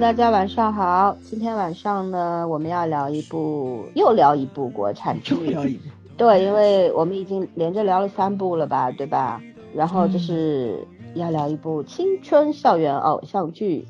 [0.00, 1.14] 大家晚上好。
[1.22, 5.34] 今天晚上呢，我们要聊一部，又聊一部国产剧。
[5.50, 5.90] 聊一部。
[6.16, 9.42] 对，因为我们已经连着聊了三部了吧，对吧？
[9.74, 13.86] 然后就是要聊一部青春校园偶像剧，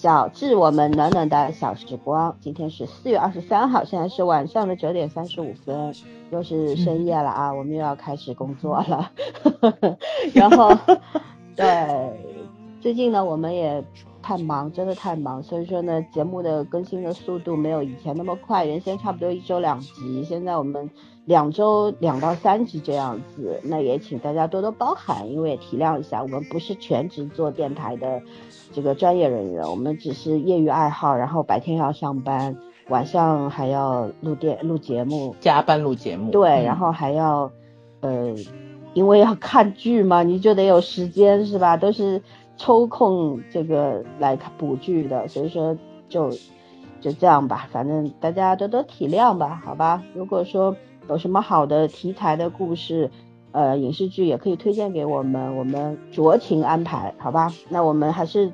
[0.00, 2.32] 叫《致我们暖暖的小时光》。
[2.40, 5.94] 今天是四月二十三号，现在是晚上的九点三十五分，
[6.32, 9.12] 又是深夜了啊，我们又要开始工作了。
[10.34, 10.76] 然后，
[11.54, 12.12] 对，
[12.80, 13.84] 最近呢，我们也。
[14.22, 18.64] 太忙，真的太忙，所以说呢，节目的更新的速度没有以前那么快。
[18.64, 20.88] 原先差不多一周两集，现在我们
[21.24, 23.60] 两周两到三集这样子。
[23.64, 28.22] 那也请大家多多包涵，因为也体谅一下，我们不是全职做电台的
[28.72, 32.56] 这个专业人员，我们只是业余爱好，然后白天要上班，
[32.88, 36.30] 晚上还要录电录节目，加班录节目。
[36.30, 37.50] 对，然后还要
[38.00, 38.34] 呃，
[38.94, 41.76] 因为要看剧嘛，你就得有时间是吧？
[41.76, 42.22] 都是。
[42.56, 45.76] 抽空这个来看补剧的，所以说
[46.08, 46.30] 就
[47.00, 50.02] 就这样吧，反正大家多多体谅吧，好吧。
[50.14, 50.76] 如果说
[51.08, 53.10] 有什么好的题材的故事，
[53.50, 57.52] 呃，影视剧也可以推荐给我们，我们酌情安排，好吧。
[57.68, 58.52] 那我们还是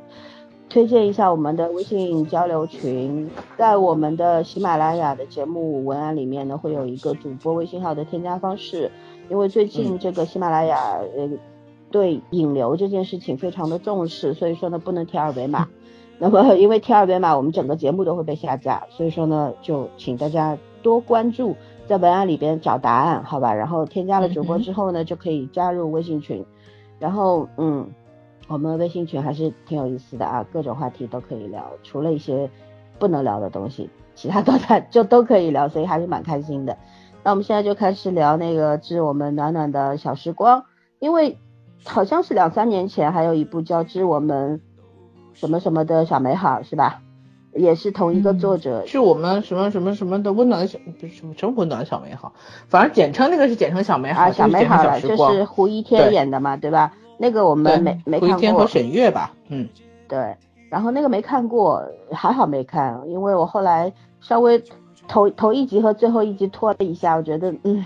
[0.71, 8.91] 推荐一下我们的微信交流群，在我们的喜马拉雅的节目文案里面呢，会有一个主播微信号的添加方式，
[9.29, 11.29] 因为最近这个喜马拉雅呃。
[11.91, 15.69] 对引流这件事情非常的重视，所以说呢不能贴二维码。
[16.21, 21.55] 那么因为贴二维码，我们整个节目都会被下架，所以说呢就请大家多关注，
[21.87, 23.55] 在文案里边找答案，好吧？
[23.55, 26.45] 然后添加了主播之后呢，就可以加入微信群。
[26.99, 27.89] 然后嗯，
[28.49, 32.51] 我们微信群还是挺有意思的啊，各种话题都可以聊，除了一些
[32.99, 36.77] 不能聊的东西，其他都在就都可以聊，所以还是蛮开心的。
[37.23, 40.65] 那我们现在就开始聊那个致我们暖暖的小时光，
[40.99, 41.39] 因为。
[41.85, 44.61] 好像是两三年前还有一部叫《致我们
[45.35, 47.01] 什么什么的小美好》，是吧？
[47.55, 52.33] 也是同一个作者，是我们什么什么什么的温暖的小，不是什么真温暖的小美好，
[52.69, 56.93] 反正简称那个是简称小美好，啊小美好了，就是胡一天演的嘛，对吧？
[57.17, 58.29] 那个我们没没看过。
[58.29, 59.67] 胡一天和沈月吧，嗯，
[60.07, 60.37] 对。
[60.69, 64.63] 然后那个没看过，还好没看，因为我后来稍微
[65.09, 67.83] 头头一集和最后一集拖了一下，我觉得嗯。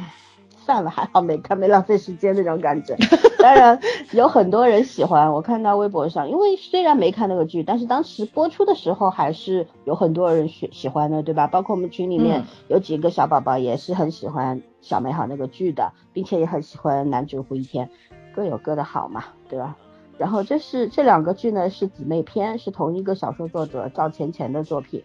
[0.64, 2.96] 算了，还好没看，没浪费时间那种感觉。
[3.38, 3.80] 当然
[4.12, 11.48] 有很多人喜欢，我看到微博上，因为虽然没看那个剧，但是当时播出的时候还是有很多人喜喜欢的，对吧？
[11.48, 17.90] 包括我们群里面有几个小宝宝也是很喜欢《小美好》那个剧的，并且也很喜欢男主胡一天，
[18.34, 19.76] 各有各的好嘛，对吧？
[20.18, 25.02] 然后这是这两个剧呢是姊妹篇，是同一个小说作者赵钱钱的作品。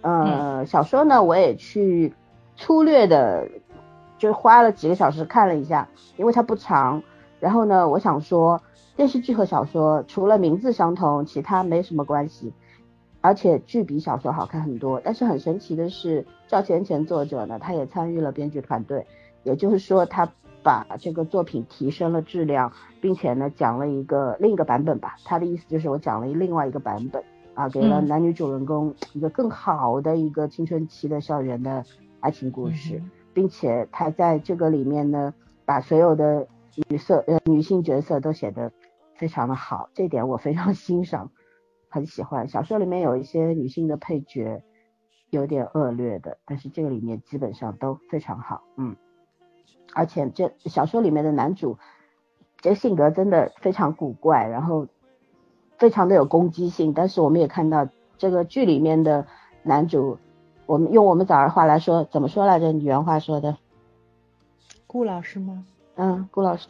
[0.00, 2.14] 嗯，小说呢我也去
[2.56, 3.46] 粗略的。
[4.18, 7.02] 就花了几个小时看了一下，因为它不长。
[7.38, 8.62] 然后呢，我想说，
[8.96, 12.52] 电视剧和小说除了名字相同，其他没什么关系。
[13.20, 15.00] 而且剧比小说好看很多。
[15.04, 19.06] 但是很神奇的是，赵钱钱作者呢，他也参与了编剧团队，
[19.42, 25.16] 也就是说，他把这个作品提升了质量，并且呢，讲了一个另一个版本吧。
[25.24, 27.22] 他的意思就是我讲了另外一个版本
[27.54, 31.84] 啊，给了男女主人公一个更好的一个青春期的校园的
[32.20, 33.02] 爱情故事。
[33.36, 35.34] 并且他在这个里面呢，
[35.66, 36.48] 把所有的
[36.88, 38.72] 女色呃女性角色都写得
[39.14, 41.30] 非常的好，这点我非常欣赏，
[41.90, 42.48] 很喜欢。
[42.48, 44.62] 小说里面有一些女性的配角
[45.28, 48.96] 有点恶劣的，但是这个里面基本上都非常好，嗯。
[49.92, 51.76] 而且这小说里面的男主
[52.62, 54.86] 这性格真的非常古怪，然后
[55.76, 57.86] 非常的有攻击性，但是我们也看到
[58.16, 59.26] 这个剧里面的
[59.62, 60.16] 男主。
[60.66, 62.72] 我们用我们早儿话来说，怎么说来着？
[62.72, 63.56] 你原话说的，
[64.86, 65.64] 顾老师吗？
[65.98, 66.66] 嗯，顾老师，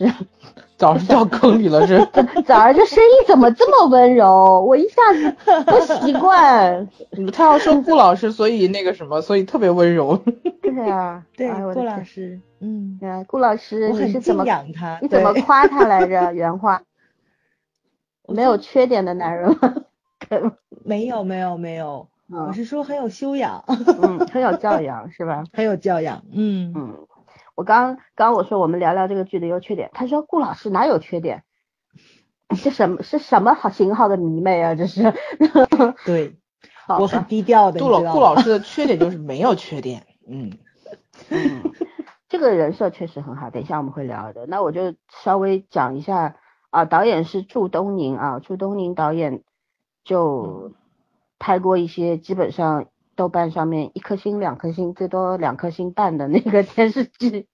[0.77, 1.99] 早上掉坑里了是？
[2.47, 4.65] 早儿这声音怎么这么温柔？
[4.65, 6.89] 我一下子不习惯。
[7.35, 10.17] 他要说顾老师，所以那个什么，所以特别温柔。
[10.63, 14.99] 对啊，对顾老师，嗯，对顾老师，你是怎么养他？
[15.03, 16.33] 你怎么夸他来着？
[16.33, 16.83] 原话，
[18.29, 19.75] 没有缺点的男人吗？
[20.85, 22.07] 没有，没有，没有。
[22.29, 23.65] 我是说很有修养，
[24.03, 25.45] 嗯，很有教养是吧？
[25.55, 27.07] 很有教养，嗯嗯。
[27.55, 31.45] 我刚刚我说我们聊聊这个剧的优缺点，他说顾老师哪有缺点？
[32.55, 34.75] 是什么是什么好型号的迷妹啊？
[34.75, 35.15] 这是。
[36.05, 36.37] 对，
[36.89, 37.81] 我很低调的。
[37.81, 40.53] 顾老顾老师的缺点就是没有缺点，嗯
[41.31, 41.63] 嗯。
[42.29, 44.47] 这个人设确实很好，等一下我们会聊的。
[44.47, 46.37] 那我就稍微讲一下
[46.71, 49.43] 啊，导演是祝东宁啊，祝东宁导演
[50.05, 50.73] 就。
[51.39, 57.47] 拍过一些基本上豆瓣上面一颗星、两颗星，最多两颗星半的那个电视剧，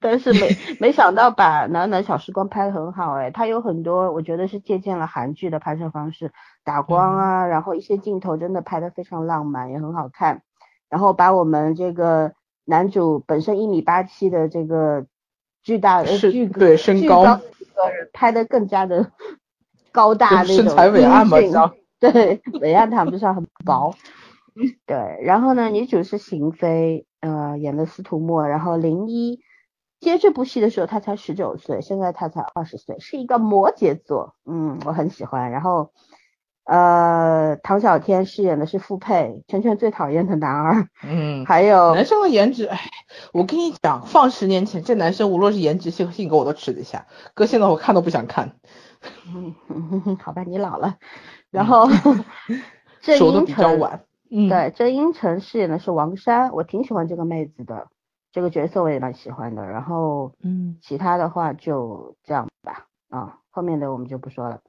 [0.00, 6.32] 但是没 没想到把《暖暖小时光》拍得很好哎，它有很多我觉得是借鉴了韩剧的拍摄方式，
[6.64, 10.42] 打光啊，然后一些镜头真的拍的非常浪漫，也很好看，
[10.88, 12.32] 然后把我们这个
[12.64, 15.04] 男主本身一米八七的这个
[15.62, 17.40] 巨大的巨对身高
[18.12, 19.10] 拍的更加的
[19.92, 21.36] 高大那种身材伟岸嘛，
[22.12, 23.94] 对伟岸谈不上很薄。
[24.86, 29.40] 对，然后呢，女主是邢菲，呃，演的司徒墨，然后林一
[29.98, 35.50] 接这部戏的时候，她才十九岁，现在她才二十岁，是一个摩羯座，嗯，我很喜欢。
[35.50, 35.90] 然后，
[36.66, 42.78] 呃，唐小天饰演的是傅佩，圈圈最讨厌的男二，嗯，还有男生的颜值，哎，
[43.32, 48.52] 我跟你讲，放十年前，这男生无论是颜值性性格，我都吃得下，搁现在我看都不想看。
[49.26, 50.94] 嗯， 好吧，你老了。
[51.54, 51.88] 然后，
[53.00, 54.04] 手都比较晚。
[54.28, 57.86] 对，郑英成饰演的是王珊，我挺喜欢这个妹子的，
[58.32, 59.64] 这个角色我也蛮喜欢的。
[59.64, 64.60] 然后，嗯，其他的话就这样吧，啊，后面的我们就不说了。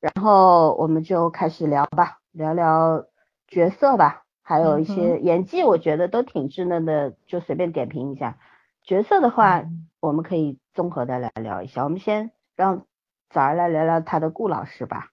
[0.00, 3.04] 然后我们就开始聊吧，聊聊
[3.46, 8.38] 角色吧，还有一些演技，我觉得都挺稚嫩的，就随便点评一下。
[8.82, 9.64] 角色的话，
[10.00, 11.84] 我们可以综合的来聊一下。
[11.84, 12.84] 我们先让
[13.30, 15.10] 早儿来聊聊他的顾老师吧。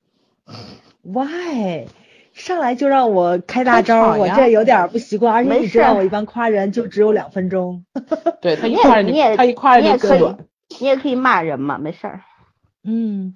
[1.03, 1.87] Why？
[2.33, 7.85] 上来就让我开大招，我这有点不习惯，而且你知道我一般夸人就只有两分钟。
[8.41, 10.35] 对他 一夸人，你也他一夸人就可以，
[10.79, 12.21] 你也可以骂人嘛，没事儿。
[12.83, 13.35] 嗯，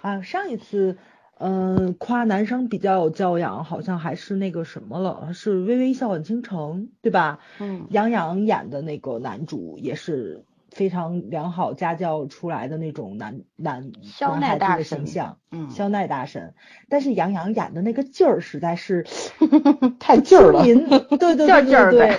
[0.00, 0.96] 啊，上一次
[1.38, 7.40] 嗯夸男生比较有教养，好像还是那个什么了，是《微微一笑很倾城》，对吧？
[7.58, 10.44] 嗯，杨洋演的那个男主也是。
[10.76, 16.52] 非常良好家教出来的那种男男男孩子的形象，嗯，肖奈大神，
[16.90, 19.06] 但是杨洋演的那个劲儿实在是
[19.98, 20.62] 太劲儿了，
[21.16, 22.18] 对对对对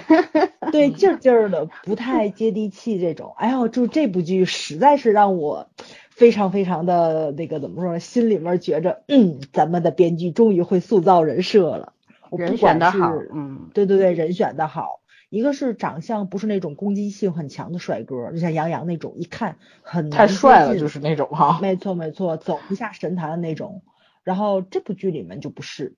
[0.71, 3.31] 对，对 劲儿劲儿的，不太接地气这种。
[3.37, 5.69] 哎呦，就这部剧实在是让我
[6.09, 7.99] 非常非常的那个怎么说呢？
[7.99, 11.93] 心里面觉着，嗯，咱们的编剧终于会塑造人设了，
[12.35, 14.99] 人选的好，嗯，对对对，人选的好。
[15.29, 21.59] 一个是长相不是那种攻击性很强的帅哥，就像杨洋那种，一看很太帅了，就是那种哈。
[21.61, 23.81] 没错没错，走不下神坛的那种。
[24.23, 25.95] 然后这部剧里面就不是，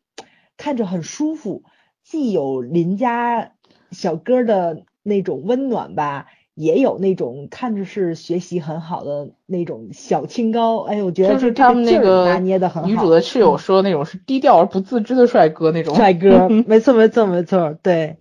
[0.57, 1.63] 看着很舒服，
[2.03, 3.51] 既有邻家
[3.91, 10.81] 小哥的那种温暖吧，也有那种看着是学习很好的那种小清高。
[10.81, 12.89] 哎，我觉得就是他们那个拿捏的很好。
[12.89, 15.95] 女主的室友说那种是低调而不自知的帅哥那种。
[15.95, 18.17] 帅哥， 没错没错没错，对。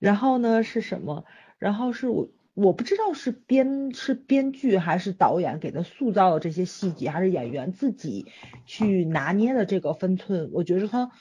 [0.00, 1.24] 然后呢是什么？
[1.58, 8.26] 然后是我我不知道是编是编剧还是导演给他塑造的这些细节，还是演员自己
[8.64, 10.50] 去拿捏的这个分寸。
[10.54, 11.12] 我觉得他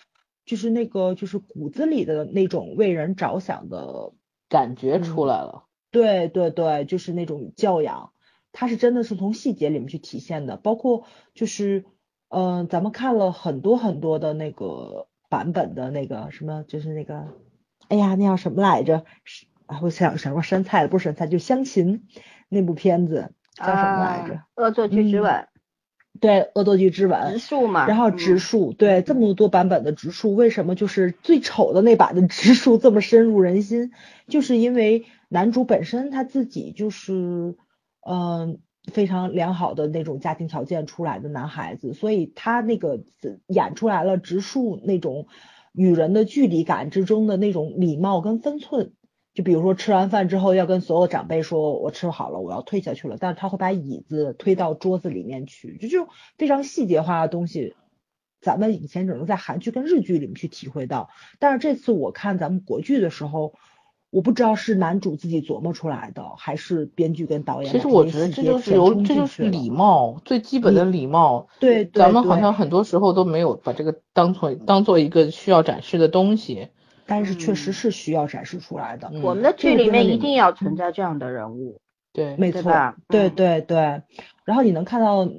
[0.45, 4.13] 就是那个就是骨子里的那种为人着想的
[4.47, 5.65] 感觉出来了。
[5.91, 8.13] 对对对，就是那种教养，
[8.53, 10.55] 他是真的是从细节里面去体现的。
[10.55, 11.03] 包括
[11.33, 11.83] 就是
[12.29, 17.27] 嗯，咱们看了很多很多的那个版本的那个什么，就是那个。
[17.89, 19.03] 哎呀，那叫什么来着？
[19.23, 22.07] 是啊，我想想说山菜了，不是山菜，就湘琴
[22.47, 24.43] 那部片子叫什么来着？
[24.55, 25.47] 恶作剧之吻。
[26.19, 27.33] 对，恶作剧之吻。
[27.33, 27.87] 植树嘛。
[27.87, 33.91] 然后植树，对，这么多版本的植树，为什么就是最丑的那版的植树这么深入人心？
[34.27, 37.55] 就是因为男主本身他自己就是
[38.07, 38.59] 嗯
[38.91, 43.03] 非常良好的那种家庭条件出来的男孩子，所以他那个
[43.47, 45.27] 演出来了植树那种。
[45.73, 48.93] 与人的距离感之中的那种礼貌跟分寸，
[49.33, 56.07] 就比如说吃完饭之后要跟所有长辈说，我吃好了，我要退下去了，但是他会把椅子推到桌子里面去，就这种
[56.37, 57.75] 非常细节化的东西，
[58.41, 61.09] 咱们以前只能在韩剧跟日剧里面去体会到，
[61.39, 63.53] 但是这次我看咱们国剧的时候。
[64.11, 67.71] 我不知道是男主自己琢磨出来的，还是编剧跟导演。
[67.71, 71.47] 其实我觉得这就是有，这就是礼貌，最基本的礼貌。
[71.59, 76.69] 对，咱们好像很多时候都没有把这个当做当做一个需要展示的东西。
[77.05, 79.11] 但是确实是需要展示出来的。
[79.21, 81.79] 我们的剧里面一定要存在这样的人物。
[82.11, 82.95] 对，没错。
[83.07, 84.01] 对对对。
[84.43, 85.29] 然后你能看到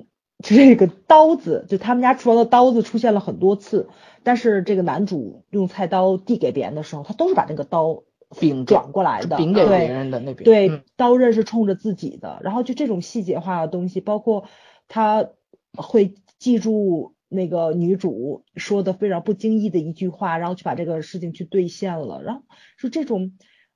[0.44, 3.88] 这个刀子，就他们家厨房的刀子出现了很多次，
[4.22, 8.02] 但是这个男主用菜刀递给别人的时候，他都是把那个刀。
[8.38, 12.38] 柄转过来的，柄给别人的那柄，对，刀刃是冲着自己的。
[12.42, 14.46] 然后就这种细节化的东西，包括
[14.86, 15.30] 他
[15.76, 22.22] 会记住那个女主说的非常不经意的一句话，然后去把这个事情去兑现了。
[22.22, 22.42] 然后
[22.76, 23.32] 是这种，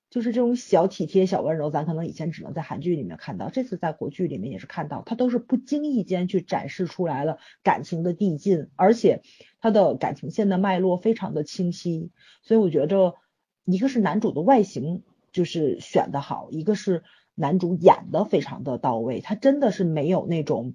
[0.08, 9.22] 就是这种小体贴、小温柔，咱可能以前只能在韩剧里面看到，这次在国剧里面也是看到，他都是不经意间去展示出来了感情的递进，而且
[9.60, 12.12] 他的感情线的脉络非常的清晰，
[12.44, 13.16] 所以我觉着。
[13.64, 15.02] 一个是男主的外形
[15.32, 17.02] 就是选的好，一个是
[17.34, 20.74] 男主演的非常的到位，他真的是没有那种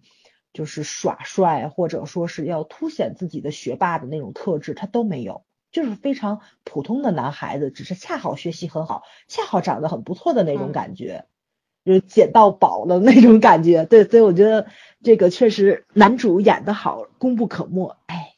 [0.53, 11.25] 就是耍帅或者说是要凸显自己的学霸的那种特质，他都没有，就是非常普通的男孩子，只是恰好学习很好，恰好长得很不错的那种感觉，
[11.85, 13.85] 就是捡到宝了那种感觉。
[13.85, 14.67] 对，所以我觉得
[15.03, 17.95] 这个确实男主演的好，功不可没。
[18.07, 18.33] 哎，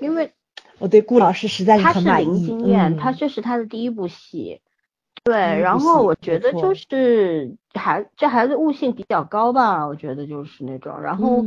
[0.00, 0.32] 因为。
[0.78, 2.26] 我对顾老师实在是很满意。
[2.26, 4.60] 他是零经验，他这是他的第一部戏，
[5.22, 5.36] 对。
[5.36, 11.00] 然后我觉得就是孩这孩子悟性比较高吧，我觉得就是那种。
[11.00, 11.42] 然后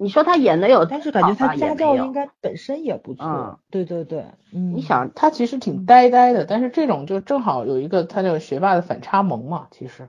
[0.00, 3.60] 你说他演的有，但是感觉他家教应该本身也不错。
[3.70, 4.74] 对对对，嗯。
[4.74, 10.08] 你想他其实挺呆呆的，但是这种就正好有一个他那个学霸的反差萌嘛，其实。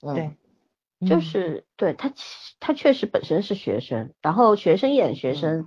[0.00, 0.30] 对。
[1.08, 2.12] 就是对他，
[2.60, 5.66] 他确实本身是学生，然后学生演学生。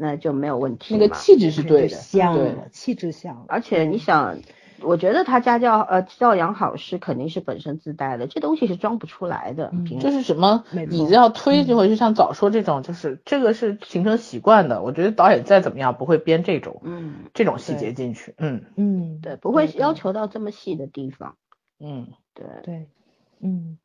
[0.00, 0.96] 那就没有问题。
[0.96, 1.96] 那个气质是对的，
[2.34, 3.44] 对，气质像。
[3.48, 4.38] 而且你想，
[4.80, 9.72] 我觉得他家教呃教养好是肯定是本身自带的，这东西是装不出来的。
[10.00, 14.82] 就是什么椅子要推，就会就像早说这种，就是这个是形成习惯的。
[14.82, 21.34] 我觉得导演再怎么样不会编这种，嗯，这种细节进去，嗯嗯，对，不会要求到这么细的地方，
[21.80, 22.86] 嗯，对对，
[23.40, 23.78] 嗯。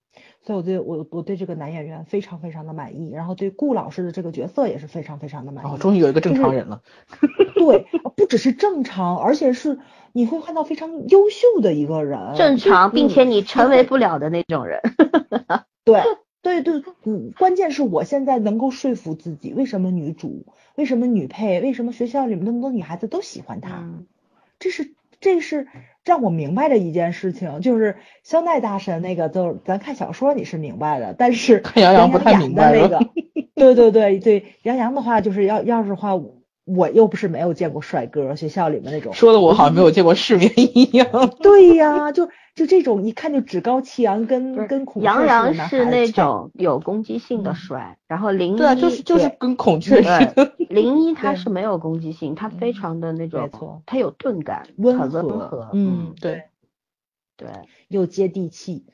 [0.46, 5.68] 所以我对我我对这个男演员非常非常的满意，然后对顾老师的这个角色也是非常非常的满意。
[5.68, 6.82] 哦，终于有一个正常人了。
[7.56, 9.80] 对，不只是正常，而且是
[10.12, 12.36] 你会看到非常优秀的一个人。
[12.36, 14.82] 正常，并且你成为不了的那种人。
[15.86, 16.02] 对
[16.42, 23.90] 对对，嗯，关键是我现在能够说服自己，为什么女主，为什么女配，为什么学校里面那么多女孩子都喜欢她？
[24.60, 24.94] 这是。
[25.20, 25.70] 这是
[26.06, 33.00] 让我明白的一件事情，就是肖奈大神那个，就咱看小说你是明白的，但是杨洋不太明白那个，
[33.56, 36.20] 对对对对，杨洋的话就是要要是话，
[36.66, 41.08] 我又不是没有见过帅哥，学校里面那种，说的我好像没有见过世面一样。
[41.42, 42.30] 对呀，就。
[42.56, 50.54] 就这种一看就趾高气扬，跟跟孔雀杨洋是那种有攻击性的帅，然后林一对，就是就是跟孔雀似的。
[50.70, 56.44] 林一他是没有攻击性，他非常的那种，他有钝感，温和，嗯，对，
[57.38, 57.48] 对，
[57.88, 58.86] 又接地气。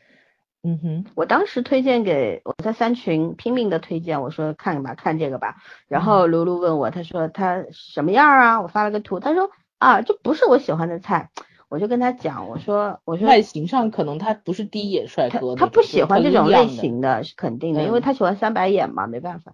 [0.62, 5.56] 嗯哼，我当时推荐给我在三群拼命的推荐，我说看吧，看这个吧。
[5.88, 8.62] 然后卢卢问我，他说他什么样啊？
[8.62, 11.30] 我发了个图，他说啊，这不是我喜欢的菜。
[11.70, 19.54] 我就跟他讲，我说，我说外形上可能他不是第一眼帅哥，他不喜欢这种类型的，是肯定的，因为他喜欢三白眼嘛，没办法。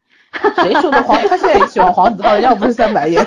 [0.63, 1.19] 谁说的黄？
[1.27, 3.21] 他现在也喜欢黄子韬，要不是三白眼。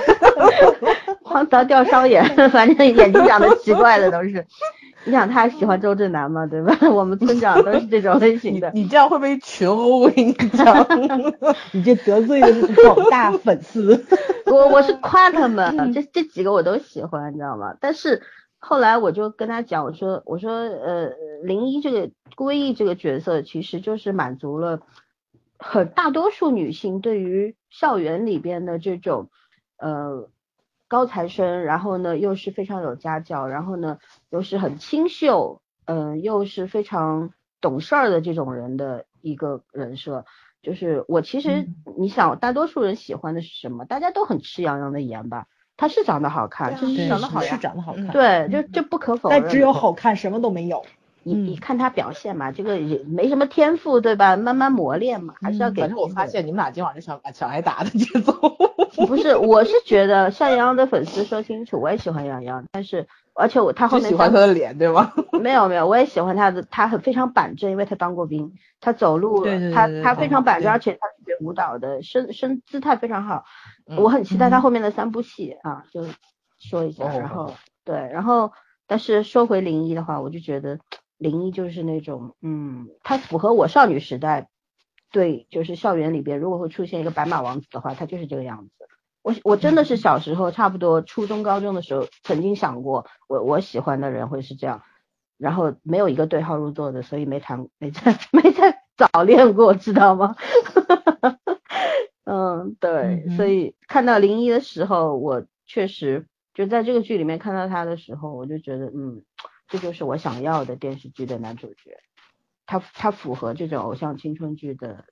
[1.22, 4.46] 黄子韬吊梢眼， 反正眼睛长得奇怪的都是。
[5.08, 6.76] 你想他喜欢周震南嘛，对吧？
[6.92, 8.70] 我们村长都是这种类型的。
[8.74, 10.86] 你这样会被群殴，我跟你讲。
[11.72, 14.06] 你这得罪的是广大粉丝。
[14.46, 17.74] 我我是夸他们，这这几个我都喜欢，你知道吗？
[17.80, 18.22] 但是。
[18.60, 21.12] 后来我就跟他讲，我说我说呃
[21.44, 24.80] 林一这个归一这个角色，其实就是满足了
[25.60, 29.30] 很大多数女性对于校园里边的这种
[29.76, 30.28] 呃
[30.88, 33.98] 高材生，然后呢又是非常有家教，然后呢
[34.30, 37.30] 又是很清秀，嗯又是非常
[37.60, 40.24] 懂事儿的这种人的一个人设。
[40.62, 43.84] 就是我其实你想，大多数人喜欢的是什么？
[43.84, 45.46] 大家都很吃杨洋的颜吧。
[45.76, 49.40] 他是长得好看，就是长得好是长得好看，对，就这不可否认。
[49.40, 50.84] 但只有好看，什么都没有。
[51.22, 54.36] 你你看他表现嘛，这个也没什么天赋，对吧？
[54.36, 55.82] 慢慢磨练嘛，还是要给。
[55.82, 58.32] 反正我发现你们俩今晚是想想挨打的节奏。
[59.06, 63.06] 不是，我是觉得像 杨洋的粉丝说清楚，我也喜欢杨洋，但是
[63.38, 65.12] 而且我他后面喜欢他的脸，对吗？
[65.40, 73.44] 没有没有，我也喜欢他的，他很非常板正，因为他当过兵，他走路，他他非常板正，而且他学舞蹈的，身身姿态非常好。
[73.96, 76.04] 我很期待他后面的三部戏啊，就。
[76.60, 77.54] 说一下，然后
[77.84, 78.50] 对，然后
[78.88, 80.80] 但是说回林一的话，我就觉得
[81.16, 84.48] 林一就是那种，嗯，他符合我少女时代，
[85.12, 88.77] 对，就是校园里边如果会出现一个白马王子的话，他就是这个样子。
[89.22, 94.82] 我我真的是小时候差不多初中高中的时候曾经想过，我我喜欢的人会是这样，
[95.36, 100.36] 然后没有一个对号入座的，所以没谈没在 没在早恋过，知道吗？
[102.24, 106.26] 嗯，对，所以看到林一的时候，我确实。
[106.54, 109.22] 就在这个剧里面看到他的时候，我就觉得，嗯，
[109.68, 111.96] 这就是我想要的电视剧的男主角，
[112.66, 115.04] 他他符合这种偶像青春剧的，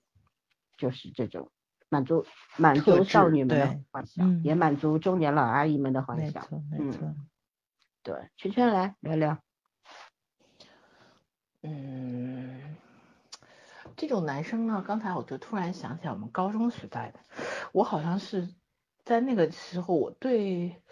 [0.76, 1.52] 就是这种
[1.88, 2.24] 满足
[2.56, 6.46] 满足少女们的幻想，也满足中年老阿姨们的幻想。
[6.70, 7.14] 没错，
[8.02, 9.38] 对，圈圈来聊聊。
[11.62, 12.76] 嗯，
[13.96, 17.20] 这种男生呢，刚才我就突然想起来我们高中时代的，
[17.72, 18.48] 我好像是
[19.04, 20.82] 在那个时候，我对。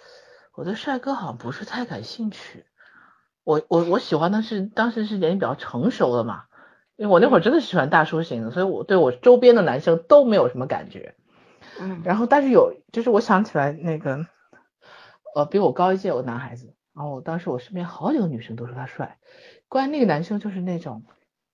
[0.57, 2.65] 我对帅哥好像不是太感兴趣，
[3.43, 6.45] 我我我喜欢的是当时是年龄比较成熟的嘛，
[6.97, 11.15] 因为我那会儿真的喜欢大叔型的，所以我对我周边的男生都没有什么感觉。
[11.81, 14.27] 嗯，然后但是有就是我想起来那个，
[15.35, 19.19] 呃，比我高一届有个男孩子，然后我当时我身边好几个女生都说他帅，
[19.69, 21.05] 关键那个男生就是那种，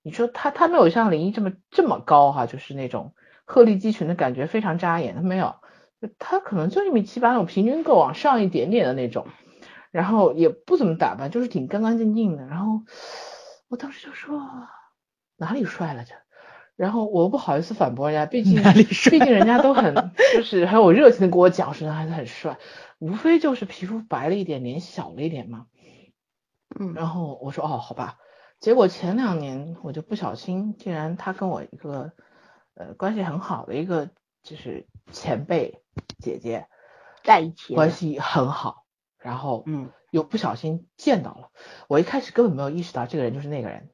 [0.03, 5.55] 你说他他没有像林一这么这么高哈，就是那种鹤立鸡群的感觉非常扎眼，他没有，
[6.19, 9.27] 他可能就一米七八那种平均个往上一点点的那种。
[9.91, 12.47] 然后也不怎么打扮，就是挺干干净净的。
[12.47, 12.83] 然后
[13.69, 14.39] 我当时就说
[15.41, 16.15] 哪里帅了这，
[16.77, 22.59] 然后我不好意思反驳人家，毕竟毕竟人家都很 就是很有热情的跟我讲说他还是很帅，
[22.99, 25.67] 无非就是皮肤白了一点，脸小了一点嘛。
[26.79, 28.19] 嗯，然后我说哦好吧，
[28.61, 32.13] 结果前两年我就不小心，竟然他跟我一个
[32.75, 34.11] 呃关系很好的一个
[34.43, 35.83] 就是前辈
[36.19, 36.69] 姐姐
[37.25, 38.85] 在一起，关系很好。
[39.19, 41.51] 然后，嗯，又不小心见到了。
[41.89, 43.91] 我一开始根本没有意识到这个人就是那个人。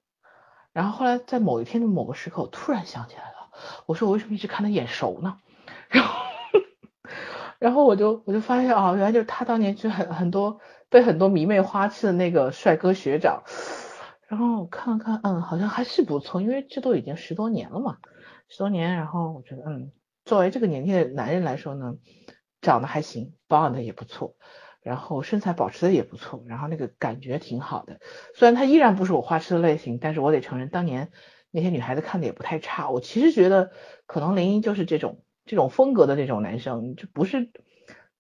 [0.77, 3.51] 然后后来在某一天的某个时刻，我突然想起来了。
[3.87, 5.39] 我说我为什么一直看他眼熟呢？
[5.89, 6.21] 然后，
[7.59, 13.45] 然后我就我就发现啊，原来就是他当年就很很多被很多迷妹花痴的那个帅哥学长。
[14.29, 17.97] 然后我看了看，嗯，好像还是不错，因为这都已经十多年了嘛，
[18.51, 18.97] 十多年。
[18.97, 19.93] 然后我觉得，嗯，
[20.27, 21.95] 作为这个年纪的男人来说呢，
[22.61, 24.35] 长得还行，保养的也不错。
[24.87, 27.99] 然后身材保持的也不错，然后那个感觉挺好的。
[28.37, 31.11] 虽然他依然不是我花痴的类型，但是我得承认，当年
[31.51, 32.89] 那些女孩子看的也不太差。
[32.89, 33.73] 我其实觉得，
[34.07, 37.51] 可能林一就是这种这种风格的这种男生，就不是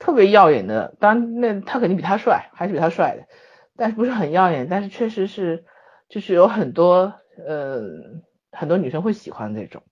[0.01, 0.97] 特别耀眼的。
[0.99, 3.29] 当然，那他肯定比他帅，还是比他帅的，
[3.77, 4.67] 但是不是很耀眼。
[4.69, 5.65] 但是确实是，
[6.09, 7.15] 就是有很多
[7.47, 7.81] 呃
[8.51, 9.85] 很多女生会喜欢这种。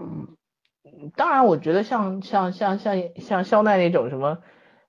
[0.00, 0.38] 嗯，
[1.16, 4.38] 当然，我觉得像像像像像肖奈那种什么。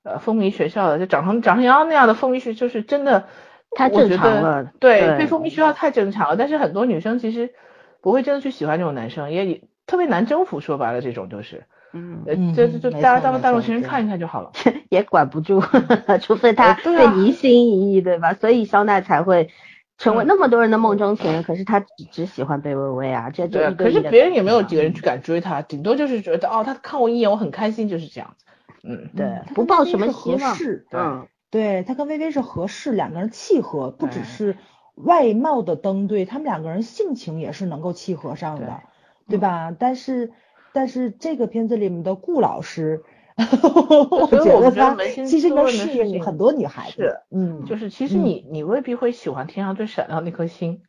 [0.04, 3.26] 呃，风靡学校的就长成长成杨那样的风靡学，就是真的
[3.72, 4.72] 太正常了。
[4.80, 6.38] 对，被风靡学校太正常了。
[6.38, 7.54] 但是很多女生其实
[8.02, 10.62] 不会真的去喜欢这种男生，也特别难征服。
[10.62, 14.52] 说白了，这种就是，嗯，就就就大家当大众情人看一看就好了，
[14.90, 15.62] 也管不住，
[16.22, 18.34] 除非他对你一心一意，对吧？
[18.34, 19.50] 所以肖奈才会
[19.98, 21.44] 成为那么多人的梦中情人。
[21.44, 23.74] 可是他只只喜欢贝微微啊，这对。
[23.74, 28.46] 可是别人也没有几个人去敢追他，顶多就是觉得哦，他看我一眼，我很开心，就是这样子。
[28.84, 30.56] 嗯，对，不抱什么希望。
[30.92, 34.58] 嗯，对他跟薇薇是合适，两个人契合，不只是
[34.96, 38.82] 外貌的登对，他们两个人性情也是能够契合上的，
[39.28, 39.76] 对吧？
[39.78, 40.32] 但是
[40.74, 43.04] 但是这个片子里面的顾老师，
[43.38, 47.22] 我觉得他其实能适应很多女孩子。
[47.32, 50.82] 嗯，就是其实你你未必会喜欢天上最闪亮那颗星，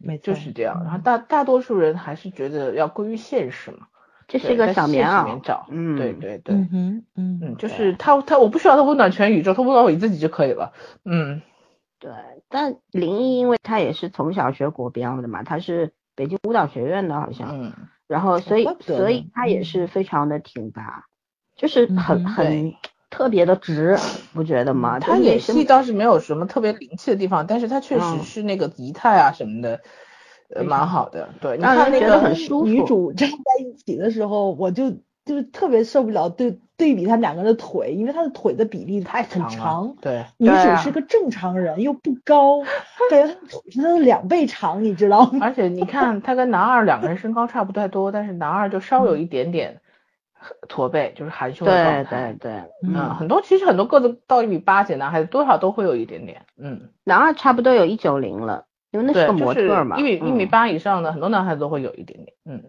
[0.00, 0.82] 没错，就是这样。
[0.84, 3.88] 然后大大多数人还是觉得要归于现实嘛。
[4.26, 10.72] 这是一个小棉袄，嗯，对对对，嗯哼，嗯嗯，就是他他我不需要他温暖全宇宙，他温暖我自己就可以了，
[11.04, 11.42] 嗯，
[11.98, 12.10] 对。
[12.48, 17.72] 但林一因为他也是从小学国标的嘛，他是北京舞蹈学院的，好像，嗯，
[18.06, 21.04] 然后所以所以他也是非常的挺拔，
[21.56, 22.74] 就是很很
[23.10, 23.96] 特别的直，
[24.32, 24.98] 不觉得吗？
[25.00, 29.80] 他演戏倒是没有什么特别灵气的地方，但是他确实是那个仪态啊什么的。
[30.66, 32.28] 蛮好的，对，你看那个
[32.64, 34.90] 女主站在一起的时候，我就
[35.24, 42.60] 就是特别受不了对对比他们两个人的腿，因为他的腿的比例太很长，对，女主是个正常人又不高，
[43.10, 45.38] 感觉她的腿是她的两倍长，你知道吗？
[45.40, 49.80] 而且你看他跟男二两个人身高差不太多，但是男二就稍有一点点
[50.68, 58.66] 驼背，就是含胸的状态，对对对，嗯，很多其实很多个子到一米八几男孩子多少都会有一点点，嗯，男二差不多有一九零了。
[58.94, 62.62] 因为那是个模特嘛，一米一米八以上的很多男孩子都会有一点点，嗯，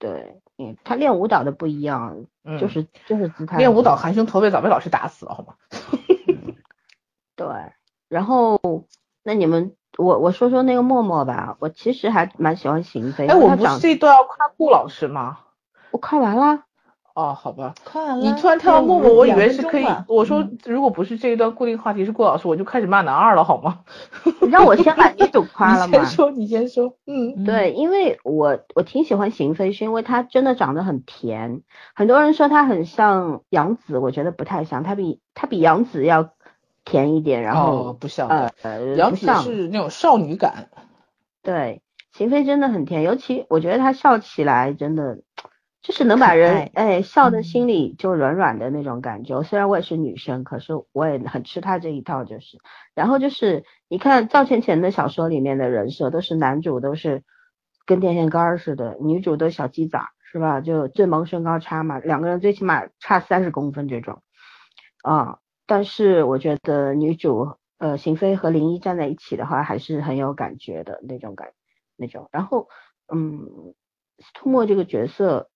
[0.00, 2.26] 对，嗯，他练舞蹈的不一样，
[2.58, 3.58] 就是就是姿态。
[3.58, 5.54] 练舞蹈含胸驼背早被老师打死了，好吗？
[7.36, 7.46] 对，
[8.08, 8.58] 然后
[9.22, 13.28] 那你们，我我说说那个默默吧，我其实还蛮喜欢邢飞。
[13.28, 15.38] 哎，我不是这段要夸顾老师吗？
[15.92, 16.64] 我夸完了。
[17.18, 18.24] 哦，好吧，看完了。
[18.24, 19.84] 你突然跳到默默，我以为是可以。
[20.06, 23.80] 我说，如果不是这一段固定话题是顾老师，我就开始骂男二了，好吗？
[24.40, 25.98] 你让我先把女主 夸了吗？
[25.98, 26.94] 你先说，你先说。
[27.06, 31.62] 嗯，对，因为我我挺喜欢邢飞，是因为她真的长得很甜。
[31.92, 36.30] 很多人说她很像杨紫，我觉得不太像，她比她比杨紫要
[36.84, 37.42] 甜一点。
[37.42, 40.68] 然后不像，呃，杨紫是那种少女感。
[41.42, 45.18] 对，邢飞真的很甜，尤其我觉得她笑起来真的。
[45.80, 49.42] 就是能把人哎笑的心里就软软的那种感觉。
[49.42, 52.24] 虽然我也是女生，可是我也很吃他这一套。
[52.24, 52.58] 就是，
[52.94, 57.22] 然后就是你看赵倩倩的小说里面的人设，都是男主都是
[57.86, 60.60] 跟电线杆似的，女主都小鸡仔是吧？
[60.60, 64.22] 就最萌身高差嘛，两个人最起码差三十公分这种
[65.02, 65.38] 啊。
[65.66, 71.52] 但是我觉得女主呃邢飞和林一站在一起的话，还是很有感觉的那种感
[71.96, 72.28] 那种。
[72.32, 72.68] 然后
[73.06, 73.74] 嗯，
[74.18, 75.48] 司徒墨这个角色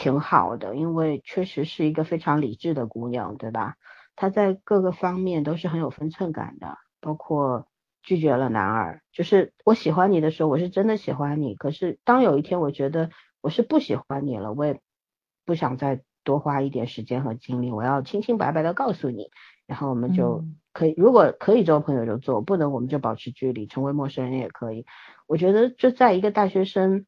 [0.00, 3.74] 挺好的，因为确实是一个非常理智的姑娘，对吧？
[4.16, 7.66] 她在各个方面都是很有分寸感的，包括
[8.02, 11.54] 拒绝了男二，就是我喜欢你的时候，我是真的喜欢你。
[11.54, 13.10] 可是当有一天我觉得
[13.42, 14.80] 我是不喜欢你了，我也
[15.44, 19.30] 不想再多花一点时间和精力，我要清清白白的告诉你，
[19.66, 24.86] 然后我们就可以，如果可以做朋友就做，不能我们就保持距离，成为陌生人也可以。
[25.26, 27.04] 我觉得这在一个大学生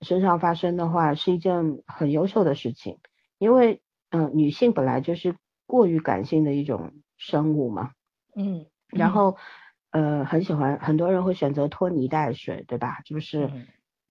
[0.00, 2.98] 身上发生的话，是一件很优秀的事情，
[3.38, 3.80] 因为
[4.10, 5.36] 嗯，女性本来就是。
[5.68, 7.90] 过于感性的一种生物嘛，
[8.36, 9.36] 嗯，然后
[9.90, 13.00] 呃很喜欢，很多人会选择拖泥带水，对吧？
[13.04, 13.50] 就是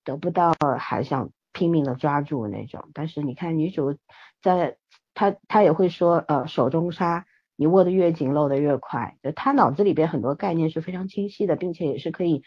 [0.04, 2.90] 得不到还想拼命的抓住那种。
[2.94, 3.96] 但是你看女主
[4.42, 4.76] 在，
[5.14, 9.16] 她她也会说，呃手中沙，你握得越紧，漏得越快。
[9.24, 12.44] 就她脑子里边很多概念是非常清晰的，并且也是可以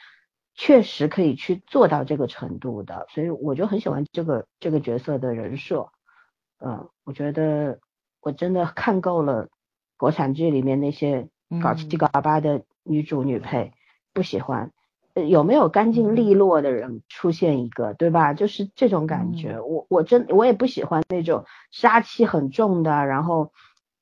[0.59, 3.07] 确实可以去做到这个程度的。
[3.09, 5.89] 所以我就很喜欢这个这个角色的人设，
[6.59, 7.79] 嗯，我觉得。
[8.21, 9.49] 我真的看够了
[9.97, 11.29] 国产剧里面那些
[11.63, 13.73] 搞七搞八的女主女配，
[14.13, 14.73] 不喜欢。
[15.15, 18.35] 有没有干净利落的人出现一个，对吧？
[18.35, 19.61] 就是这种感觉。
[19.61, 23.53] 我我真我也不喜欢那种杀气很重的，然后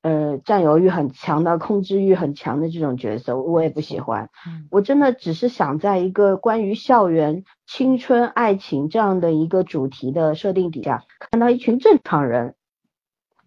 [0.07, 4.29] 呃占有欲很强的、控制欲很强的这种角色，我也不喜欢。
[4.71, 12.55] 我真的只是想在一个关于校园、青春、爱情这样的一个主题的设定底下，看到一群正常人。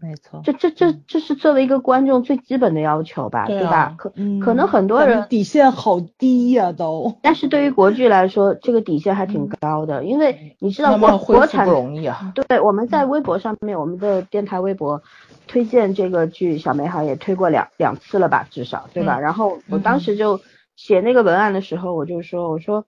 [0.02, 3.94] 没错，这这这这是作为一个观众最基本的要求吧，对吧？
[3.98, 4.10] 可
[4.40, 12.32] 可能很多人底线好低呀都，但是对于国剧来说，这个底线还挺高的，因为你知道国国产不容易啊。
[12.34, 15.02] 对，我们在微博上面，我们的电台微博
[15.46, 19.20] 推荐这个剧《小美好》也推过两两次了吧，至少对吧？
[19.20, 20.40] 然后我当时就
[20.76, 22.86] 写那个文案的时候，我就说，我说，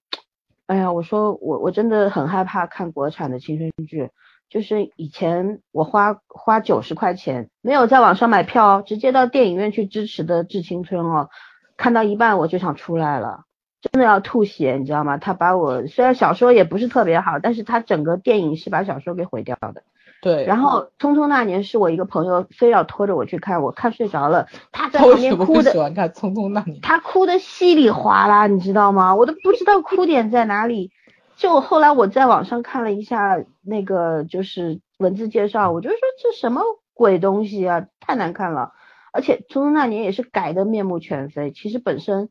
[0.66, 4.08] 哎呀，我说我我真的很害怕看国产的青春剧。
[4.52, 11.30] 就是以前我花花九十块钱，没有在网上买票，直接到电影院去支持的《致青春》哦，
[11.78, 13.44] 看到一半我就想出来了，
[13.80, 15.16] 真的要吐血，你知道吗？
[15.16, 19.84] 他把我虽然小说也不是特别好，但是他整个电影是把小说给毁掉的。
[20.20, 20.44] 对。
[20.44, 25.72] 然后《匆匆那年》是我一个朋友非要拖着我去看，我看睡着了，他在旁边哭的。
[25.72, 26.76] 喜欢看《匆匆那年》。
[26.82, 29.14] 他哭的稀里哗啦，你知道吗？
[29.14, 30.90] 我都不知道哭点在哪里。
[31.36, 36.62] 就后来我在网上看了一下那个就是文字介绍，我就说这什么
[36.94, 38.72] 鬼东西啊，太难看了，
[39.12, 42.28] 而且《匆匆那年》也是改的面目全非，其实本身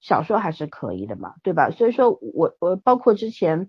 [0.00, 1.70] 小说还是可以的嘛，对吧？
[1.70, 3.68] 所以说我我包括之前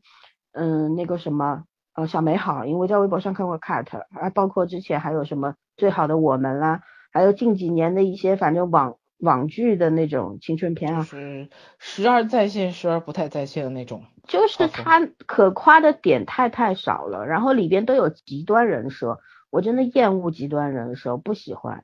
[0.54, 1.63] 嗯那个什么
[1.95, 8.98] 呃小美好，因为在微博上看过 cut，还包括之前还有什么最好的我们啦，还有近几年的一些反正网。
[9.17, 11.49] 网剧的那种青春片啊，是
[11.80, 14.04] 时而在线，时而不太在线的那种。
[14.28, 21.84] 就是它可夸的点太太少了，然后里边都有极端人设，我真的厌恶极端人设，不喜欢。